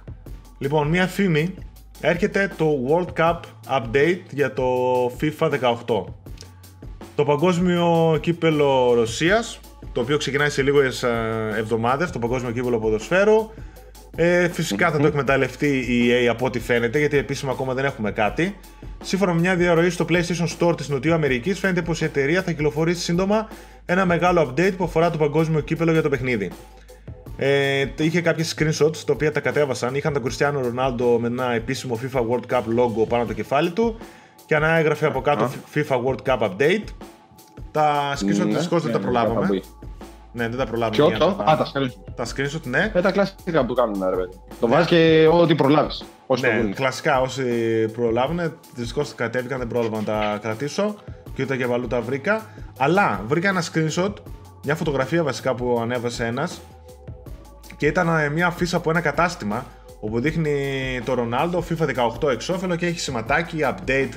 [0.59, 1.55] Λοιπόν, μία φήμη.
[2.01, 4.65] Έρχεται το World Cup Update για το
[5.21, 5.51] FIFA
[5.87, 6.05] 18.
[7.15, 9.61] Το παγκόσμιο κύπελο Ρωσίας,
[9.93, 13.51] το οποίο ξεκινάει σε λίγες ε, εβδομάδες, το παγκόσμιο κύπελο ποδοσφαίρου.
[14.21, 18.11] Ε, φυσικά θα το εκμεταλλευτεί η EA από ό,τι φαίνεται, γιατί επίσημα ακόμα δεν έχουμε
[18.11, 18.57] κάτι.
[19.03, 22.51] Σύμφωνα με μια διαρροή στο PlayStation Store της Νοτιού Αμερικής, φαίνεται πως η εταιρεία θα
[22.51, 23.49] κυκλοφορήσει σύντομα
[23.85, 26.51] ένα μεγάλο update που αφορά το παγκόσμιο κύπελο για το παιχνίδι.
[27.37, 29.95] Ε, είχε κάποιες screenshots τα οποία τα κατέβασαν.
[29.95, 33.71] Είχαν τον Cristiano Ronaldo με ένα επίσημο FIFA World Cup logo πάνω από το κεφάλι
[33.71, 33.99] του
[34.47, 36.85] και ένα έγραφε από κάτω FIFA World Cup Update.
[37.71, 39.61] Τα screenshot Ναι, δυστυχώς δεν ναι, τα προλάβαμε.
[40.33, 40.39] Θα μπει.
[40.43, 40.97] Ναι, δεν τα προλάβαμε.
[40.97, 42.13] Ποιο για να το; τα- Α, τα screenshot.
[42.15, 42.91] Τα screenshot, ναι.
[42.95, 44.41] Ε, τα κλασικά που κάνουν, ρε παιδί.
[44.61, 46.05] Το βάζεις και ό,τι προλάβεις.
[46.27, 46.75] Όσοι το Ναι, βγουν.
[46.75, 47.45] κλασικά όσοι
[47.93, 48.41] προλάβουν,
[48.75, 50.95] δυστυχώς κατέβηκαν, δεν πρόλαβα να τα κρατήσω
[51.35, 52.47] και ούτε και βαλού τα βρήκα.
[52.79, 54.13] Αλλά βρήκα ένα screenshot,
[54.65, 56.61] μια φωτογραφία βασικά που ανέβασε ένας
[57.77, 59.65] και ήταν ε, μια αφίσα από ένα κατάστημα
[60.01, 60.55] όπου δείχνει
[61.05, 64.09] το Ρονάλντο FIFA 18 εξώφυλλο και έχει σηματάκι, update,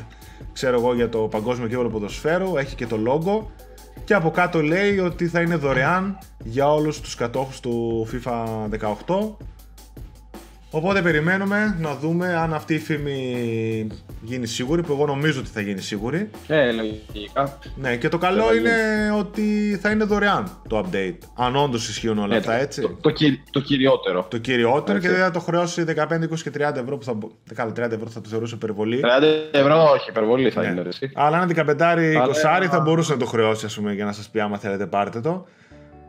[0.53, 3.45] ξέρω εγώ, για το παγκόσμιο κύπελο ποδοσφαίρου, έχει και το logo
[4.03, 8.45] και από κάτω λέει ότι θα είναι δωρεάν για όλους τους κατόχους του FIFA
[9.07, 9.35] 18
[10.73, 13.87] Οπότε περιμένουμε να δούμε αν αυτή η φήμη
[14.21, 16.29] γίνει σίγουρη, που εγώ νομίζω ότι θα γίνει σίγουρη.
[16.47, 17.57] Ε, λογικά.
[17.75, 19.19] Ναι, και το καλό Θα είναι γίνει.
[19.19, 21.17] ότι θα είναι δωρεάν το update.
[21.35, 22.81] Αν όντως ισχύουν όλα Ναι, αυτά, το- έτσι.
[22.81, 24.25] Το, το, κυ- το κυριότερο.
[24.29, 25.17] Το κυριότερο και Έτσι.
[25.19, 27.13] δεν θα το χρεώσει 15, 20 και 30 ευρώ που θα.
[27.13, 28.99] μπο- Καλά, 30 ευρώ θα το θεωρούσε υπερβολή.
[29.03, 30.67] 30 ευρώ, όχι, υπερβολή θα Ναι.
[30.67, 30.81] είναι.
[30.81, 31.11] ρε, εσύ.
[31.15, 31.81] Αλλά ένα 15
[32.15, 34.85] Αλλά- 20 θα μπορούσε να το χρεώσει, ας πούμε, για να σας πει άμα θέλετε,
[34.85, 35.45] πάρτε το.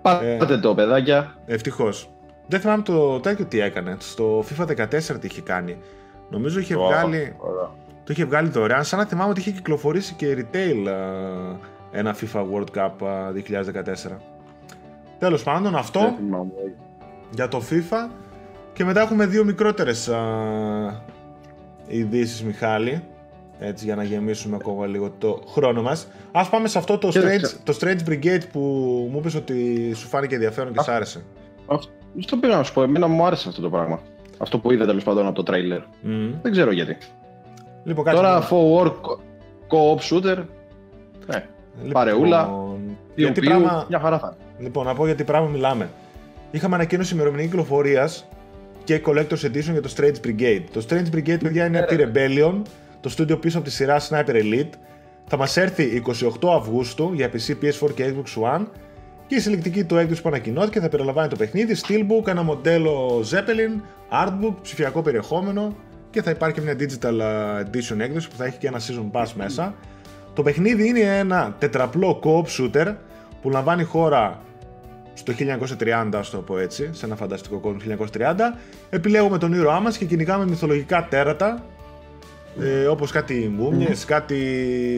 [0.02, 1.34] Πάτε το, παιδάκια.
[1.46, 2.08] Ευτυχώς.
[2.46, 3.96] Δεν θυμάμαι το τέτοιο τι έκανε.
[3.98, 4.86] Στο FIFA 14
[5.20, 5.76] τι είχε κάνει.
[6.30, 7.34] Νομίζω είχε Ω, βγάλει.
[7.38, 7.70] ωραία.
[8.04, 10.92] Το είχε βγάλει δωρεάν, σαν να θυμάμαι ότι είχε κυκλοφορήσει και retail α,
[11.98, 13.32] ένα FIFA World Cup α,
[14.10, 14.16] 2014.
[15.18, 16.50] Τέλος πάντων, Δεν αυτό θυμάμαι.
[17.30, 18.10] για το FIFA.
[18.72, 20.20] Και μετά έχουμε δύο μικρότερες α,
[21.86, 23.02] ειδήσεις, Μιχάλη.
[23.58, 26.08] Έτσι, για να γεμίσουμε ακόμα λίγο το χρόνο μας.
[26.32, 28.60] Ας πάμε σε αυτό το Και δεν Strange, το Strange Brigade που
[29.12, 30.82] μου είπες ότι σου φάνηκε ενδιαφέρον και Α.
[30.82, 31.24] σ' άρεσε.
[31.66, 31.90] Αυτό
[32.40, 32.82] πήγα να σου πω.
[32.82, 34.00] Εμένα μου άρεσε αυτό το πράγμα.
[34.38, 35.80] Αυτό που είδα τέλος πάντων από το τρέιλερ.
[36.02, 36.32] Μμμ.
[36.42, 36.96] Δεν ξέρω γιατί.
[37.84, 39.00] Λοιπόν, κάτσε Τώρα να- for work
[39.68, 40.44] co-op shooter.
[41.26, 41.44] Ναι,
[41.76, 42.50] Λοιπόν, παρεούλα.
[43.14, 43.86] γιατί πιου, πράγμα...
[43.88, 44.66] Μια χαρά θα είναι.
[44.66, 45.88] Λοιπόν, να πω για τι πράγμα μιλάμε.
[46.50, 48.28] Είχαμε ανακοίνωση ημερομηνία κυκλοφορίας
[48.84, 50.62] και Collector's Edition για το Strange Brigade.
[50.72, 52.54] Το Strange Brigade, παιδιά, είναι από τη Rebellion,
[53.00, 54.70] το στούντιο πίσω από τη σειρά Sniper Elite.
[55.26, 56.02] Θα μας έρθει
[56.40, 58.66] 28 Αυγούστου για PC, PS4 και Xbox One.
[59.32, 63.80] Και η συλλεκτική του έκδοση που ανακοινώθηκε θα περιλαμβάνει το παιχνίδι, Steelbook, ένα μοντέλο Zeppelin,
[64.24, 65.76] Artbook, ψηφιακό περιεχόμενο
[66.10, 69.10] και θα υπάρχει και μια digital uh, edition έκδοση που θα έχει και ένα season
[69.12, 69.74] pass μέσα.
[70.32, 72.94] Το παιχνίδι είναι ένα τετραπλό co-op shooter
[73.42, 74.40] που λαμβάνει χώρα
[75.14, 75.32] στο
[75.78, 78.34] 1930, ας το πω έτσι, σε ένα φανταστικό κόσμο 1930.
[78.90, 81.64] Επιλέγουμε τον ήρωά μας και κυνηγάμε μυθολογικά τέρατα,
[82.60, 84.36] ε, όπως κάτι μούμιες, κάτι...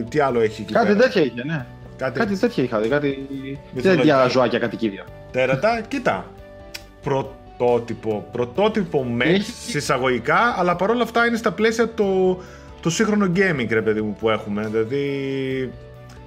[0.08, 0.98] τι άλλο έχει εκεί Κάτι πέρα.
[0.98, 1.66] τέτοια είχε, ναι.
[1.96, 2.88] Κάτι, Κάτι τέτοια είχα δει.
[2.88, 3.26] Κάτι.
[3.74, 4.02] Μυθολογικά.
[4.02, 5.04] τέτοια ζωάκια κατοικίδια.
[5.30, 5.80] τέρατα.
[5.88, 6.26] Κοίτα,
[7.02, 12.38] πρωτότυπο, πρωτότυπο μεξ, Έχει- συσσαγωγικά, αλλά παρόλα αυτά είναι στα πλαίσια το,
[12.80, 14.66] το σύγχρονο gaming, ρε παιδί μου, που έχουμε.
[14.66, 15.70] Δηλαδή,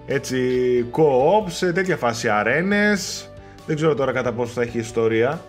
[0.05, 0.37] έτσι,
[0.91, 3.29] co-op, σε τέτοια φάση αρένες,
[3.65, 5.41] δεν ξέρω τώρα κατά πόσο θα έχει ιστορία.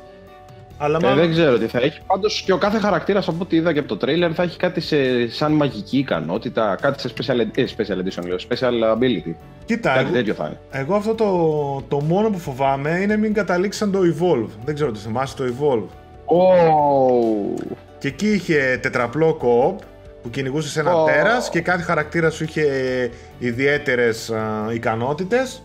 [0.81, 1.19] Αλλά Ε, μάλλον...
[1.19, 2.01] δεν ξέρω τι θα έχει.
[2.07, 4.81] Πάντως και ο κάθε χαρακτήρας από ό,τι είδα και από το τρέιλερ θα έχει κάτι
[4.81, 9.35] σε, σαν μαγική ικανότητα, κάτι σε special, ed- ε, special edition, λέω, special ability.
[9.65, 10.59] Κοίτα, Κάτι εγώ, τέτοιο θα είναι.
[10.71, 14.49] εγώ αυτό το, το μόνο που φοβάμαι είναι μην καταλήξαν το Evolve.
[14.65, 15.87] Δεν ξέρω τι θυμάσαι το Evolve;
[16.31, 17.63] Oh.
[17.99, 19.83] Και εκεί είχε τετραπλό co-op
[20.23, 21.05] που κυνηγούσε ένα Ω.
[21.05, 22.65] τέρας και κάθε χαρακτήρα σου είχε
[23.39, 25.63] ιδιαίτερες α, ικανότητες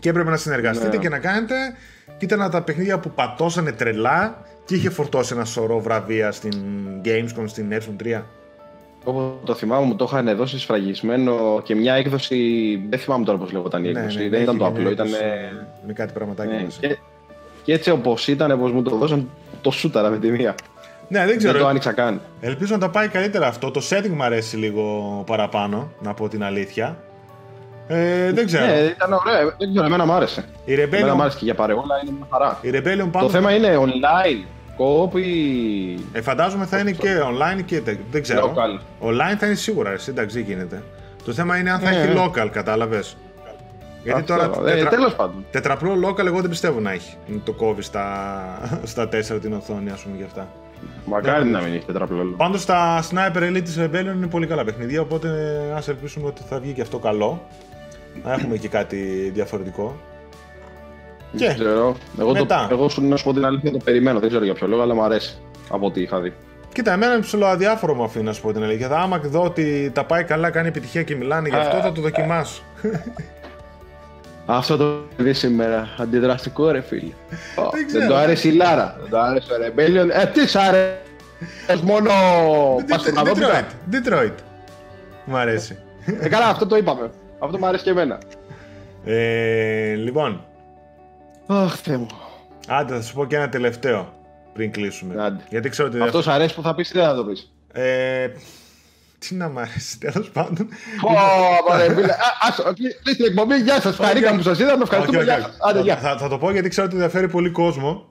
[0.00, 1.02] και έπρεπε να συνεργαστείτε Ναι.
[1.02, 1.54] και να κάνετε
[2.18, 6.52] και ήταν τα παιχνίδια που πατώσανε τρελά και είχε φορτώσει ένα σωρό βραβεία στην
[7.04, 8.22] Gamescom, στην Epson 3.
[9.04, 12.36] Όπω το θυμάμαι, μου το είχαν δώσει σφραγισμένο και μια έκδοση.
[12.88, 14.18] Δεν θυμάμαι τώρα πώς λέγονταν η έκδοση.
[14.18, 15.06] δεν ναι, ήταν το είχε απλό, μια ήταν.
[15.06, 15.24] έκδοση
[15.86, 16.78] Με κάτι πραγματάκι Ναι, μέσα.
[16.80, 16.96] και,
[17.62, 19.28] και έτσι όπως ήταν, όπως μου το δώσαν,
[19.60, 20.54] το σούταρα με τη μία.
[21.08, 21.58] Ναι, δεν Δεν ξέρω.
[21.58, 22.20] το άνοιξα καν.
[22.40, 23.70] Ελπίζω να τα πάει καλύτερα αυτό.
[23.70, 26.96] Το setting μου αρέσει λίγο παραπάνω, να πω την αλήθεια.
[27.94, 28.66] Ε, δεν ξέρω.
[28.66, 29.52] Ναι, ήταν ωραίο.
[29.58, 30.44] Δεν ξέρω, εμένα μου άρεσε.
[30.64, 32.58] η, Εμένα μου Rebellion, άρεσε και για παρεόλα είναι μια χαρά.
[32.62, 34.46] η Rebellion πάνω Το θέμα είναι online.
[34.78, 35.30] Co-op ή.
[36.12, 38.04] Ε, φαντάζομαι θα είναι και online και τέτοιο.
[38.10, 38.54] Δεν ξέρω.
[38.56, 39.06] Local.
[39.08, 40.82] Online θα είναι σίγουρα, εσύ, εντάξει, δεν γίνεται.
[41.24, 41.96] Το θέμα είναι αν θα Ναι.
[41.96, 43.16] έχει local, κατάλαβες.
[44.02, 44.90] Γιατί Αυτό, τώρα ε, τετρα...
[44.90, 45.44] τέλος πάντων.
[45.50, 47.16] τετραπλό local εγώ δεν πιστεύω να έχει.
[47.44, 48.06] Το κόβει στα,
[48.92, 49.08] στα 4
[49.40, 50.48] την οθόνη, ας πούμε, γι' αυτά.
[51.04, 52.34] Μακάρι να μην έχει τετραπλό.
[52.36, 55.28] Πάντως τα Sniper Elite της Rebellion είναι πολύ καλά παιχνίδια, οπότε
[55.76, 57.42] ας ελπίσουμε ότι θα βγει και αυτό καλό.
[58.24, 59.96] Να έχουμε και κάτι διαφορετικό.
[61.36, 61.96] Και Δεν ξέρω.
[62.20, 62.66] Εγώ, μετά.
[62.68, 64.18] το, εγώ σου να σου πω την αλήθεια το περιμένω.
[64.20, 65.38] Δεν ξέρω για ποιο λόγο, αλλά μου αρέσει
[65.70, 66.32] από ό,τι είχα δει.
[66.72, 68.88] κοίτα, εμένα είναι ψηλό αδιάφορο μου αφήνει να σου πω την αλήθεια.
[68.90, 71.80] Άμα δω ότι τα πάει καλά, κάνει επιτυχία και μιλάνε γι' αυτό, Α.
[71.80, 72.62] θα το δοκιμάσω.
[74.46, 75.88] Αυτό το δει σήμερα.
[75.98, 77.12] Αντιδραστικό ρε φίλε.
[77.56, 78.06] Ω, Δεν δεν, ξέρω.
[78.06, 78.96] το άρεσε η Λάρα.
[79.00, 80.08] Δεν το άρεσε ο Rebellion.
[80.22, 80.98] Ε, τι σ' άρεσε;
[81.82, 82.10] Μόνο
[82.88, 83.66] παστορναδόπιτα.
[83.90, 83.94] Detroit.
[83.94, 84.32] Detroit.
[85.24, 85.78] Μου αρέσει.
[86.20, 87.10] Ε, καλά, αυτό το είπαμε.
[87.42, 88.18] Αυτό μου αρέσει και εμένα.
[89.04, 90.44] Ε, λοιπόν,
[91.46, 92.06] Αχ, Θεέ μου.
[92.68, 94.12] άντε θα σου πω και ένα τελευταίο
[94.52, 95.22] πριν κλείσουμε.
[95.24, 95.42] Άντε.
[95.48, 96.00] Γιατί ξέρω ότι.
[96.00, 98.28] Αυτός σ' αρέσει που θα πεις ή δεν θα το πεις; Ε,
[99.18, 100.68] τι να μ' αρέσει, τέλος πάντων.
[101.70, 102.12] Ω, ρε φίλε.
[102.12, 102.16] Α,
[102.48, 103.56] Άσο, κλείστε την εκπομπή.
[103.56, 103.96] Γεια σας.
[103.96, 104.82] Χαρήκαμε που σας είδαμε.
[104.82, 105.18] Ευχαριστούμε.
[105.18, 105.56] Όχι, όχι, Γεια όχι.
[105.58, 105.70] σας.
[105.70, 105.96] Άντε, γεια.
[105.96, 108.08] Θα, θα το πω γιατί ξέρω ότι ενδιαφέρει πολύ κόσμο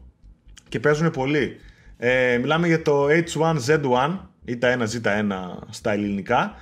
[0.69, 1.59] και παίζουν πολύ.
[1.97, 6.55] Ε, μιλάμε για το H1Z1 ή τα 1Z1 στα ελληνικά,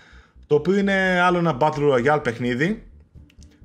[0.50, 2.84] το οποίο είναι άλλο ένα Battle Royale παιχνίδι.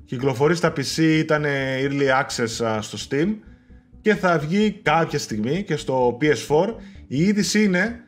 [0.05, 1.45] Κυκλοφορεί στα PC, ήταν
[1.83, 3.35] Early Access α, στο Steam
[4.01, 6.73] και θα βγει κάποια στιγμή και στο PS4.
[7.07, 7.99] Η είδηση είναι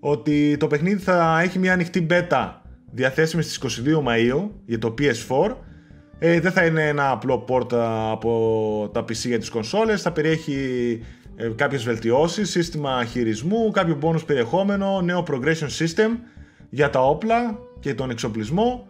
[0.00, 2.50] ότι το παιχνίδι θα έχει μια ανοιχτή beta
[2.90, 5.54] διαθέσιμη στις 22 Μαΐου για το PS4
[6.18, 10.12] ες, δεν θα είναι ένα απλό port α, από τα PC για τις κονσόλες, θα
[10.12, 11.00] περιέχει
[11.36, 16.18] ε, κάποιες βελτιώσεις, σύστημα χειρισμού, κάποιο bonus περιεχόμενο, νέο progression system
[16.70, 18.88] για τα όπλα και τον εξοπλισμό.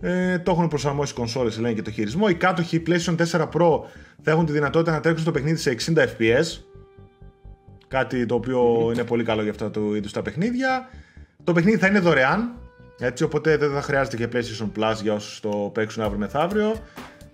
[0.00, 2.26] Ε, το έχουν προσαρμόσει οι κονσόλες, λένε και το χειρισμό.
[2.28, 3.80] Οι κάτοχοι PlayStation 4 Pro
[4.22, 6.62] θα έχουν τη δυνατότητα να τρέξουν το παιχνίδι σε 60 FPS.
[7.88, 10.88] Κάτι το οποίο είναι πολύ καλό για αυτά του είδους τα παιχνίδια.
[11.44, 12.54] Το παιχνίδι θα είναι δωρεάν,
[12.98, 16.74] έτσι, οπότε δεν θα χρειάζεται και PlayStation Plus για όσους το παίξουν αύριο μεθαύριο.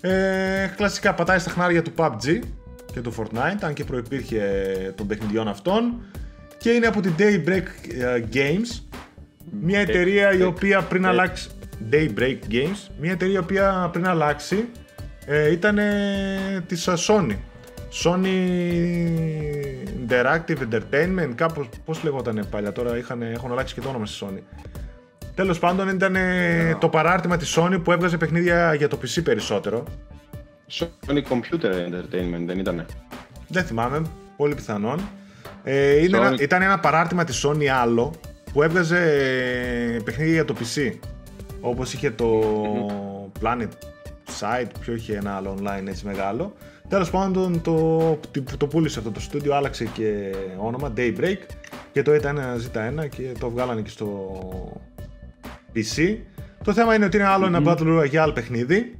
[0.00, 2.38] Ε, κλασικά πατάει στα χνάρια του PUBG
[2.92, 4.42] και του Fortnite, αν και προϋπήρχε
[4.96, 6.02] των παιχνιδιών αυτών.
[6.58, 7.64] Και είναι από την Daybreak
[8.00, 8.89] ε, Games,
[9.50, 11.48] μια εταιρεία η οποία πριν αλλάξει...
[11.92, 14.68] Daybreak Games, μια εταιρεία η οποία πριν αλλάξει
[15.26, 15.78] ε, ήταν
[16.66, 17.36] της ε, Sony.
[18.04, 18.26] Sony
[20.06, 24.42] Interactive Entertainment, κάπως, πώς λεγόταν παλιά τώρα, είχαν, έχουν αλλάξει και το όνομα στη Sony.
[25.34, 29.84] Τέλος πάντων ήταν ε, το παράρτημα της Sony που έβγαζε παιχνίδια για το PC περισσότερο.
[30.78, 32.86] Sony Computer Entertainment δεν ήτανε.
[33.48, 34.02] Δεν θυμάμαι,
[34.36, 35.00] πολύ πιθανόν.
[35.64, 36.22] Ε, είναι Sony.
[36.22, 38.14] ένα, ήταν ένα παράρτημα της Sony άλλο
[38.52, 38.98] που έβγαζε
[39.96, 40.92] ε, παιχνίδια για το PC.
[41.60, 42.40] Όπως είχε το
[43.42, 43.68] Planet
[44.40, 46.54] Site, ποιο είχε ένα άλλο online έτσι μεγάλο.
[46.88, 47.98] Τέλος πάντων το,
[48.30, 51.38] το, το πούλησε αυτό το στούντιο, άλλαξε και όνομα Daybreak
[51.92, 54.38] και το ήταν Z1 και το βγάλανε και στο
[55.74, 56.16] PC.
[56.64, 58.94] Το θέμα είναι ότι είναι άλλο ένα Battle Royale παιχνίδι.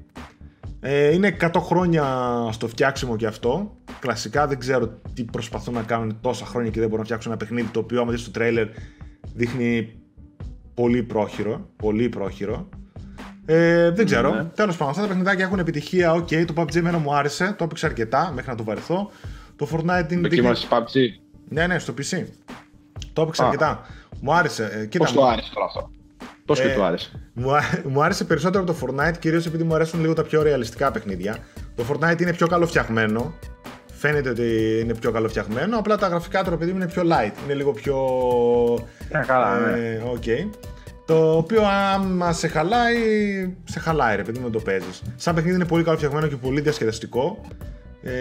[0.80, 2.04] Ε, είναι 100 χρόνια
[2.50, 3.76] στο φτιάξιμο και αυτό.
[4.00, 7.40] Κλασικά δεν ξέρω τι προσπαθούν να κάνουν τόσα χρόνια και δεν μπορούν να φτιάξουν ένα
[7.40, 8.68] παιχνίδι το οποίο άμα δεις το τρέιλερ
[9.34, 9.92] δείχνει
[10.74, 11.68] πολύ πρόχειρο.
[11.76, 12.68] Πολύ πρόχειρο.
[13.46, 14.34] Ε, δεν ξέρω.
[14.34, 14.44] Ναι.
[14.44, 16.12] Τέλος πάντων, αυτά τα παιχνιδάκια έχουν επιτυχία.
[16.12, 17.54] Οκ, το PUBG εμένα μου άρεσε.
[17.58, 19.10] Το έπαιξα αρκετά μέχρι να το βαρεθώ.
[19.56, 20.20] Το Fortnite είναι.
[20.28, 20.98] Δοκίμασες PUBG.
[21.48, 22.24] Ναι, ναι, στο PC.
[23.12, 23.46] Το έπαιξα Α.
[23.46, 23.86] αρκετά.
[24.20, 24.70] Μου άρεσε.
[24.72, 25.90] Ε, κοίτα, Πώς μου- του άρεσε τώρα αυτό;
[26.44, 29.62] Πώς και Ε, του άρεσε; μου, α- μου άρεσε περισσότερο από το Fortnite κυρίως επειδή
[29.64, 31.36] μου αρέσουν λίγο τα πιο ρεαλιστικά παιχνίδια.
[31.76, 33.34] Το Fortnite είναι πιο καλοφτιαγμένο.
[34.00, 35.78] Φαίνεται ότι είναι πιο καλοφτιαγμένο.
[35.78, 37.32] Απλά τα γραφικά του επειδή είναι πιο light.
[37.44, 37.96] Είναι λίγο πιο.
[39.08, 39.88] Ε, καλά, ναι.
[39.88, 40.52] ε, οκ.
[41.06, 42.96] Το οποίο άμα σε χαλάει,
[43.64, 45.02] σε χαλάει ρε παιδί μου, δεν το παίζεις.
[45.16, 47.40] Σαν παιχνίδι είναι πολύ καλοφτιαγμένο και πολύ διασκεδαστικό.
[48.02, 48.12] Ε,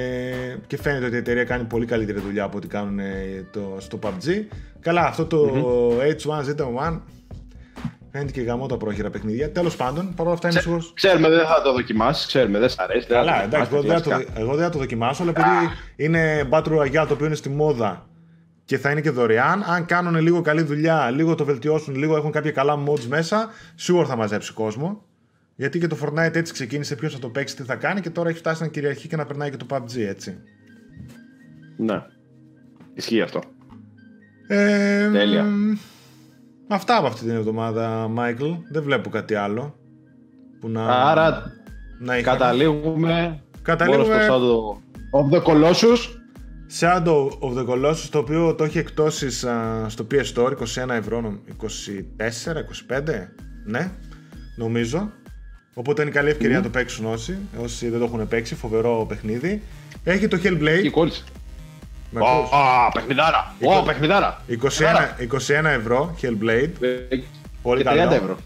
[0.67, 3.99] και φαίνεται ότι η εταιρεία κάνει πολύ καλύτερη δουλειά από ό,τι κάνουν ε, το, στο
[4.03, 4.43] PUBG.
[4.79, 5.51] Καλά, αυτό το
[5.99, 6.99] H1Z1
[8.11, 9.51] Φαίνεται και γαμό τα πρόχειρα παιχνίδια.
[9.51, 10.91] Τέλος πάντων, παρόλα αυτά είμαι σίγουρος.
[10.95, 13.07] Ξέρουμε δεν θα το δοκιμάσεις, ξέρουμε δεν σ' αρέσει.
[13.07, 15.23] δεν θα Καλά, το εντάξει, εγώ δοκιμάσεις, δεν, θα το, εγώ δεν θα το δοκιμάσω,
[15.23, 18.09] αλλά επειδή είναι Battle Royale το οποίο είναι στη μόδα
[18.65, 22.31] και θα είναι και δωρεάν, αν κάνουν λίγο καλή δουλειά, λίγο το βελτιώσουν, λίγο έχουν
[22.31, 25.03] κάποια καλά mods μέσα, σίγουρα θα μαζέψει κόσμο.
[25.55, 28.29] Γιατί και το Fortnite έτσι ξεκίνησε, ποιος θα το παίξει, τι θα κάνει και τώρα
[28.29, 30.37] έχει φτάσει να κυριαρχεί και να περνάει και το PUBG έτσι.
[31.77, 32.03] Ναι.
[32.93, 33.41] Ισχύει αυτό.
[34.47, 35.43] Ε, Τέλεια.
[35.43, 35.73] μ,
[36.71, 38.45] Αυτά από αυτή την εβδομάδα, Μάικλ.
[38.71, 39.75] Δεν βλέπω κάτι άλλο.
[40.59, 41.51] Που να, Άρα
[41.99, 42.31] να είχα.
[42.31, 45.97] καταλήγουμε, Καταλήγουμε- μόνο στο Shadow of the Colossus.
[46.79, 51.21] Shadow of the Colossus, το οποίο το έχει εκτόσεις α, στο PS Store, 21 ευρώ,
[51.21, 53.31] νομ- 24, 25,
[53.65, 53.91] ναι,
[54.55, 55.11] νομίζω.
[55.73, 59.61] Οπότε είναι καλή ευκαιρία να το παίξουν όσοι, όσοι δεν το έχουν παίξει, φοβερό παιχνίδι.
[60.03, 61.23] Έχει το Εκεί Hellblade, κόλλησε.
[62.11, 63.53] Με ακούς; Ω, παιχνιδάρα!
[63.63, 64.41] Ω, παιχνιδάρα!
[64.49, 64.55] 21,
[65.17, 66.69] 21 ευρώ, Hellblade.
[67.09, 67.17] Ε,
[67.61, 68.13] Πολύ και 30 καλό.
[68.13, 68.37] ευρώ.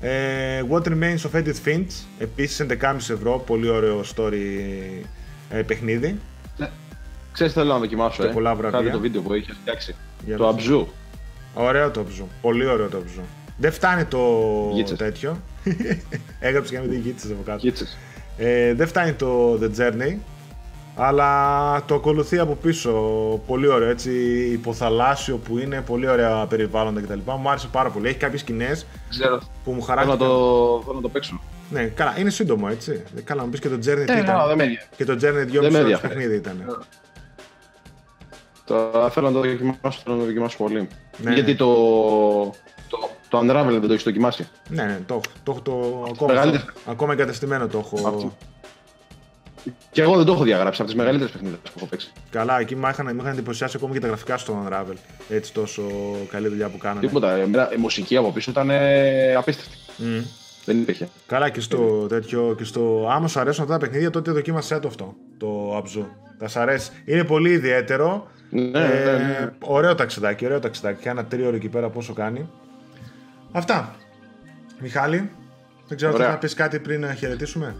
[0.00, 4.32] Ε, What Remains of Edith Finch, επίσης 11,5 ευρώ, πολύ ωραίο story
[5.50, 6.18] ε, παιχνίδι.
[7.32, 8.32] Ξέρεις θέλω να δοκιμάσω, Και ε.
[8.32, 8.78] πολλά βραβεία.
[8.78, 9.94] Κάτω το βίντεο που είχες φτιάξει.
[10.26, 10.52] Για Το πες.
[10.52, 10.88] Αμπζού.
[11.54, 12.28] Ωραίο το ψου.
[12.40, 13.20] Πολύ ωραίο το ψου.
[13.56, 14.18] Δεν φτάνει το
[14.72, 14.98] Γίτσες.
[14.98, 15.40] τέτοιο.
[16.40, 17.58] Έγραψε και με τη γίτσες από κάτω.
[17.58, 17.98] Κίτσες.
[18.36, 20.16] Ε, δεν φτάνει το The Journey,
[20.96, 22.90] αλλά το ακολουθεί από πίσω.
[23.46, 24.10] Πολύ ωραίο, έτσι,
[24.52, 27.18] υποθαλάσσιο που είναι, πολύ ωραία περιβάλλοντα κτλ.
[27.40, 28.08] Μου άρεσε πάρα πολύ.
[28.08, 29.38] Έχει κάποιες σκηνές Ξέρω.
[29.64, 30.18] που μου Θέλω να χαράχτηκαν.
[30.18, 31.40] το, θέλω να το παίξω.
[31.70, 33.02] Ναι, καλά, είναι σύντομο έτσι.
[33.24, 34.36] Καλά, να μου πεις και το Journey τι Ε, ήταν.
[34.42, 34.88] no, δεν με ενδιαφέρει.
[34.96, 36.14] Και το Journey 2,5 με ώρες ενδιαφέρει.
[36.14, 36.84] παιχνίδι ήταν.
[38.64, 40.88] Το, θέλω να το δοκιμάσω, θέλω να το δοκιμάσω πολύ.
[41.16, 41.56] Ναι, Γιατί ναι.
[41.56, 41.74] το,
[42.88, 46.32] το, το Unravel δεν το έχεις δοκιμάσει; Ναι, ναι, το, έχω- το, έχω το, ακόμα,
[46.32, 46.64] Μεγαλύτερο.
[46.86, 48.32] ακόμα εγκατεστημένο το έχω.
[49.66, 49.88] Αυτό.
[49.90, 52.12] Και εγώ δεν το έχω διαγράψει από τις μεγαλύτερες παιχνίδες που έχω παίξει.
[52.30, 54.94] Καλά, εκεί μου είχαν, με είχαν εντυπωσιάσει ακόμη και τα γραφικά στο Unravel.
[55.28, 55.82] Έτσι τόσο
[56.30, 57.06] καλή δουλειά που κάνανε.
[57.06, 57.30] Τίποτα.
[57.32, 59.76] εμένα Η μουσική από πίσω ήταν ε, απίστευτη.
[59.96, 60.20] Μμ.
[60.64, 61.08] Δεν υπήρχε.
[61.26, 62.54] Καλά και στο τέτοιο.
[62.58, 63.08] Και στο...
[63.10, 65.14] Άμα σου αρέσουν αυτά τα παιχνίδια, τότε δοκίμασέ το αυτό.
[65.38, 66.04] Το Abzu.
[66.38, 66.90] Θα σ' αρέσει.
[67.04, 68.26] Είναι πολύ ιδιαίτερο.
[68.50, 69.52] Ναι, ναι, Ε, ναι.
[69.58, 71.02] Ωραίο ταξιδάκι, ωραίο ταξιδάκι.
[71.02, 72.48] Και ένα τρίωρο εκεί πέρα πόσο κάνει.
[73.52, 73.94] Αυτά.
[74.80, 75.30] Μιχάλη,
[75.88, 76.26] δεν ξέρω αν Ωραία.
[76.26, 77.74] θες να πεις κάτι πριν να χαιρετήσουμε.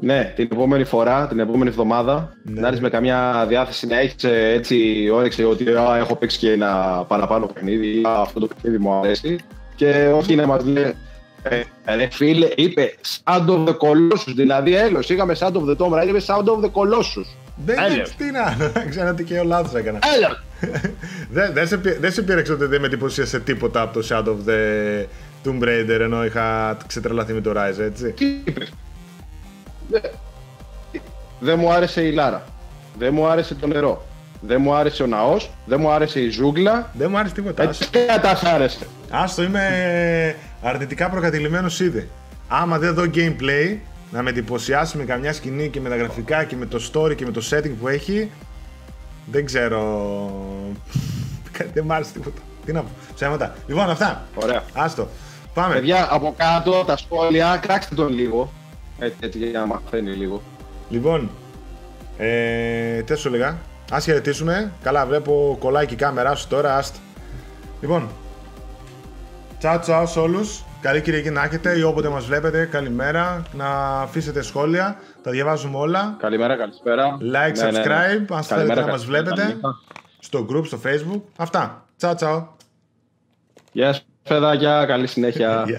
[0.00, 2.60] Ναι, την επόμενη φορά, την επόμενη εβδομάδα, Ναι.
[2.60, 7.04] να έρθεις με καμιά διάθεση να έχεις έτσι όρεξη ότι α, έχω παίξει και ένα
[7.08, 9.36] παραπάνω παιχνίδι ή «Α, αυτό το παιχνίδι μου αρέσει.
[9.76, 10.94] Και όχι να μας λέει.
[11.42, 11.62] Ε,
[11.96, 12.94] ρε φίλε, είπε
[13.24, 14.32] Sound of the Colossus.
[14.36, 17.26] Δηλαδή, έλος, είχαμε Sound of the Tomb Raider, είπε Sound of the Colossus.
[17.64, 17.92] Δεν Έλεος.
[17.94, 18.06] είναι.
[18.18, 19.98] Τι να, ξέρω ότι και ο λάθο έκανα.
[20.16, 20.42] Έλα!
[21.32, 24.28] Δεν δεν σε, πει- δεν σε πήρεξε ότι δεν με εντυπωσίασε τίποτα από το Shadow
[24.28, 25.04] of the
[25.44, 28.12] Tomb Raider ενώ είχα ξετρελαθεί με το Rise, έτσι.
[28.12, 28.72] Τι είπες;
[29.88, 30.10] Δεν-
[31.40, 32.44] Δεν μου άρεσε η Λάρα.
[32.98, 34.06] Δεν μου άρεσε το νερό.
[34.40, 35.50] Δεν μου άρεσε ο ναός.
[35.66, 36.90] Δεν μου άρεσε η ζούγκλα.
[36.92, 37.62] Δεν μου άρεσε τίποτα.
[37.62, 37.86] Ε, Άστο.
[37.90, 38.86] τι κατά σ' άρεσε.
[39.10, 39.64] Άστο, είμαι
[40.62, 42.08] αρνητικά προκατηλημένος ήδη.
[42.48, 43.76] Άμα δεν δω gameplay,
[44.10, 47.24] να με εντυπωσιάσει με καμιά σκηνή και με τα γραφικά και με το story και
[47.24, 48.30] με το setting που έχει,
[49.26, 49.80] δεν ξέρω.
[51.74, 52.40] δεν μου άρεσε τίποτα.
[52.64, 52.88] Τι να πω.
[53.14, 53.54] Ψέματα.
[53.66, 54.22] Λοιπόν, αυτά.
[54.34, 54.62] Ωραία.
[54.74, 55.08] Άστο.
[55.54, 55.74] Πάμε.
[55.74, 58.52] Παιδιά, από κάτω τα σχόλια, κράξτε τον λίγο.
[58.98, 60.42] Έτσι, έτσι για να μαθαίνει λίγο.
[60.88, 61.30] Λοιπόν,
[62.18, 63.58] ε, τι θα σου έλεγα;
[63.90, 64.72] Ας χαιρετήσουμε.
[64.82, 66.76] Καλά, βλέπω κολλάει και η κάμερά σου τώρα.
[66.76, 66.98] Άστα.
[67.80, 68.08] Λοιπόν,
[69.58, 70.62] τσάου τσάου σε όλους.
[70.80, 72.64] Καλή Κυριακή να έχετε ή όποτε μας βλέπετε.
[72.64, 73.42] Καλημέρα.
[73.52, 73.66] Να
[74.00, 74.96] αφήσετε σχόλια.
[75.22, 76.16] Τα διαβάζουμε όλα.
[76.18, 77.16] Καλημέρα, καλησπέρα.
[77.20, 77.20] Like,
[77.56, 77.82] Ναι, ναι, ναι.
[77.84, 79.40] subscribe, αν θέλετε Καλημέρα, να μας καλησπέρα, βλέπετε.
[79.40, 79.78] καληνύχτα.
[80.18, 81.20] Στο group, στο facebook.
[81.36, 81.84] Αυτά.
[81.96, 82.48] Τσάου τσάου.
[83.72, 84.84] Γεια σας, παιδάκια.
[84.86, 85.48] Καλή συνέχεια.
[85.52, 85.66] Γεια.